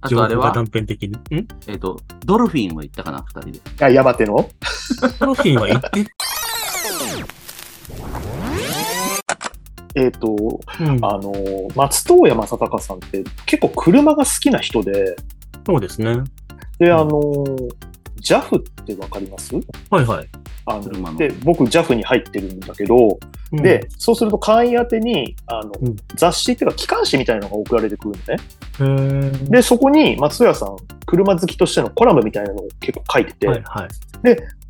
[0.00, 1.10] あとあれは、断片的に？
[1.38, 3.22] んえっ、と、ドルフィンは行ったかな？
[3.22, 3.84] 二人で。
[3.84, 4.48] あ、山手の？
[5.18, 5.88] トロフィーは行って、
[9.96, 11.32] えっ、と、うん、あの、
[11.74, 15.16] 松任谷正隆さんって結構車が好きな人で、
[15.66, 16.16] そうですね。
[16.78, 17.44] で、うんあの、
[18.24, 19.54] JAF ってわかります？
[19.90, 20.28] はいはい。
[20.66, 23.18] あ車のので、僕 JAF に入ってるんだけど、
[23.52, 28.16] うんで、、そうすると会員宛てに、あの、うん雑誌っていうか機関誌みたいなのが送られてくる
[28.80, 29.44] のね。
[29.50, 33.88] で、そこに松任谷さん、車好きとしてのコラムみたいなのを結構書いてて、はいはい。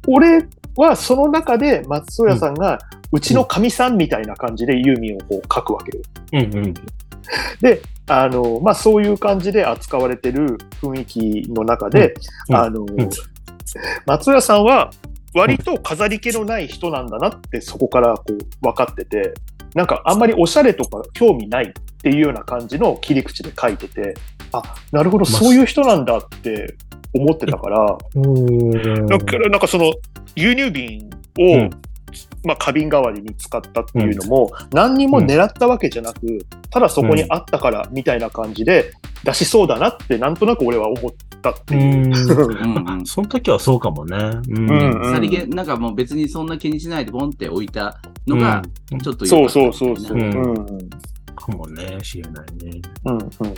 [0.07, 0.47] 俺
[0.77, 2.79] はその中で松任谷さんが、
[3.13, 6.03] うちのかみさんみたいな感じでユーミンをこう書くわけよ。
[6.33, 6.75] うんうん。
[8.07, 12.15] あの、まあ、そういう感じで扱われてる雰囲気の中で、
[12.51, 12.87] うんあの、ん
[14.07, 14.91] 松屋さんは
[15.35, 19.35] 割と飾り気のない人なんだなってそこからこう分かってて、
[19.75, 24.15] なんかあんまりおしゃれとか興味ないっていうような感じの切り口で書いてて、
[24.53, 24.63] あ、
[24.93, 26.77] なるほど、まあそういう人なんだって
[27.13, 29.07] 思ってたから、うん。
[29.07, 29.93] だからなんかその
[30.37, 31.71] 牛乳瓶を、うん
[32.45, 38.93] まあ、花瓶代わりに使ったっていうのも、何にも狙ったわけじゃなく、ただそこにあったからみたいな感じで
[39.25, 41.81] 出しそうだなってなんとなく俺は思ったっていう。
[41.81, 43.05] うんうんうん。
[43.07, 44.17] その時はそうかもね。
[44.49, 50.19] うんうんさりげ、なんかもう別にそんな気にしないでボンって置いたのが、うんちょっとそうそうそうそう。
[50.19, 50.65] うん
[51.35, 52.81] かもね、知れないね。
[53.05, 53.53] うんうんそっ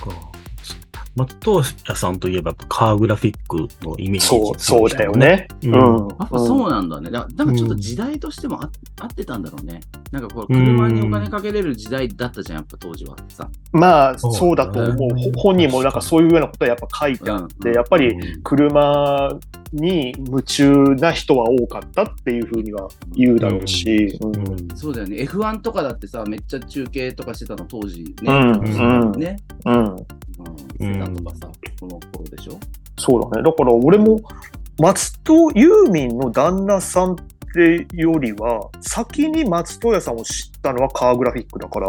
[0.00, 0.35] か。
[1.16, 5.12] 松任谷さんといえばカーグラフィックのイメージそうそうだよ。
[5.12, 5.48] ね。
[5.62, 6.08] ううんん。
[6.08, 7.10] やっぱそうなんだね。
[7.10, 9.80] だだからちょっと時代としてもあ合ってたんだろうね。
[10.12, 13.48] なんかこう、車にお金かけれる時代だったじゃん、やっぱ当時はさ。
[13.72, 15.18] まあ、そうだと思う。
[15.32, 19.30] ほ本人もなんかそういうようなことはやっぱ書いてあって、やっぱり車
[19.72, 24.18] に夢中な人は多かったっていうふうには言うだろうし。
[24.20, 25.16] うんうんうんそうだよね。
[25.18, 28.14] F1 とかだってさ、めっちゃ中継とかしてたの当時ね。
[28.26, 29.36] うんうんね。
[29.64, 29.84] うん。
[29.84, 29.96] うん。
[30.78, 31.48] セダンとかさ、
[31.80, 32.58] この頃でしょ？
[32.98, 33.42] そうだね。
[33.42, 34.20] だから俺も、
[34.78, 37.16] 松戸ユーミンの旦那さんっ
[37.54, 41.88] てよりは、先に松任谷さんを知ったのはカーグラフィックだから、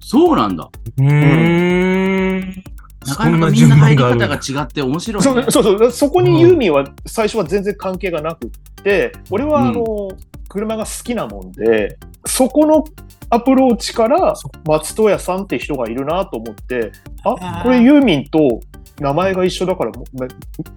[0.00, 0.70] そうなんだ。
[0.98, 2.64] うーん。
[3.06, 5.44] なかなかみんな入り方が違って面白い、ね。
[5.50, 8.50] そうそうそう、そこにユーミンは最初は全然関係がなくっ
[8.82, 10.10] て、俺はあの、
[10.48, 12.84] 車が好きなもんで、そこの
[13.30, 14.34] アプローチから
[14.66, 16.92] 松任谷さんって人がいるなと思って、
[17.24, 18.60] あ、これユーミンと
[19.02, 19.92] 名前が一緒だから、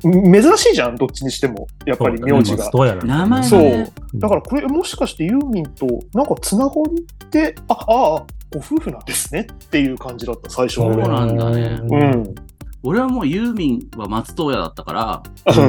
[0.03, 1.67] 珍しいじゃん、どっちにしても。
[1.85, 2.69] やっぱり名字が。
[2.71, 3.91] どうやらね名前がそうね。
[4.15, 6.73] だからこれもしかしてユーミンとなんかつながっ
[7.29, 10.75] て、あ、ああ、ご夫婦なんですねっていう感じだった、最初。
[10.75, 12.35] そうなんだねうん。
[12.83, 15.23] 俺はもうユーミンは松任谷だったから、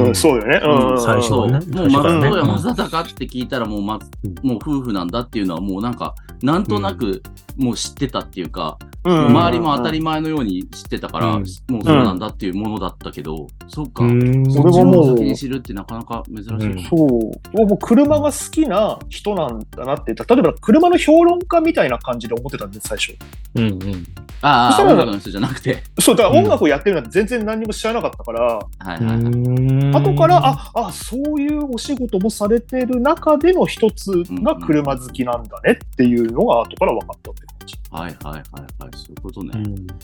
[0.05, 0.59] うん、 そうよね。
[0.63, 1.01] うん。
[1.01, 7.23] 最初はねもう松任谷正隆って聞いたらもう、まうんもう夫婦なんだっていうのはもうなんか、なんとなく
[7.57, 16.71] もう知ってたっていうか、うん周りも当たり前のように知ってたから、うんもうそうなんだっていうものだったけど、そうんそうそっちの方が先に知るってなかなか珍しい。
[16.71, 17.65] うんそう。
[17.65, 23.15] もう車が好きな人なんだなって、例えば車の評論家みたいな感じで思ってたんで、最初。
[23.55, 24.05] うんうん。
[24.41, 25.83] ああ、そ音楽の人じゃなくて。
[25.99, 30.03] そう、だから音楽をやってるなんて全然何にも知らなかったから、はいはいはい。
[30.03, 34.11] 後から、あ、あ、そういうお仕事もされてる中での一つ
[34.43, 37.46] が車好きなんだねっていうのが後から分かったって。
[37.91, 38.41] はいはいはい
[38.83, 38.91] はい。
[38.93, 39.51] そういうことね。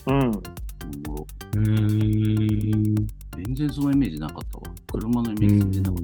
[0.08, 0.34] うん
[1.56, 2.96] うん。
[3.36, 4.64] 全然そのイメージなかったわ。
[4.92, 6.04] 車のイメージ全然なかっ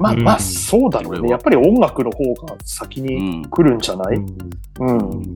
[0.00, 1.28] まあ、うんまあ、そうだろうね。
[1.30, 3.44] やっぱり音楽の方が先にん。
[3.44, 4.20] 来るんじゃない、う
[4.84, 5.34] んうん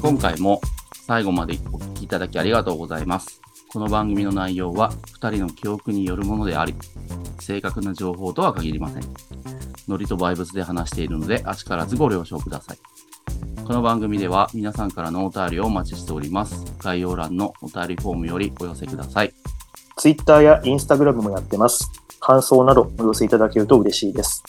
[0.00, 0.60] 今回も
[1.06, 3.42] 最後までお聞きいただきありがとうございます。
[3.68, 4.90] この番組の内容は
[5.20, 6.74] 2人の記憶によるものであり、
[7.40, 9.02] 正確な情報とは限りません。
[9.86, 12.78] ノリとバイブスで話しているので、あしからずご了承ください。
[13.66, 16.64] この番組では皆さんからのお便りをお待ちしております。
[16.78, 19.34] 概要欄のお便りフォームよりお寄せください。
[19.98, 21.92] ツイッターやインスタグラムもやってます。
[22.18, 24.42] 感想などお寄せいただけると嬉しいです。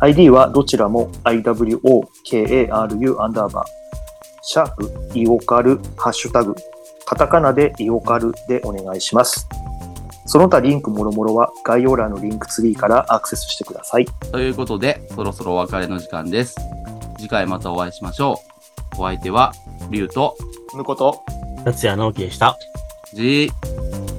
[0.00, 3.79] ID はどちらも IWOKARU アンダーバー、
[4.42, 6.54] シャープイオカルハッシュタグ、
[7.04, 9.46] カタカナでイオカルでお願いします。
[10.26, 14.06] その他リンクもろもろは概要欄のリンクツリーからアクセスしてください。
[14.30, 16.56] ということで、そろそろお別れの時間です。
[17.18, 18.40] 次回またお会いしましょ
[18.96, 19.02] う。
[19.02, 19.52] お相手は、
[19.90, 20.36] リュウと、
[20.74, 21.20] むこと、
[21.64, 22.56] 達也直樹でした。
[23.12, 24.09] じー。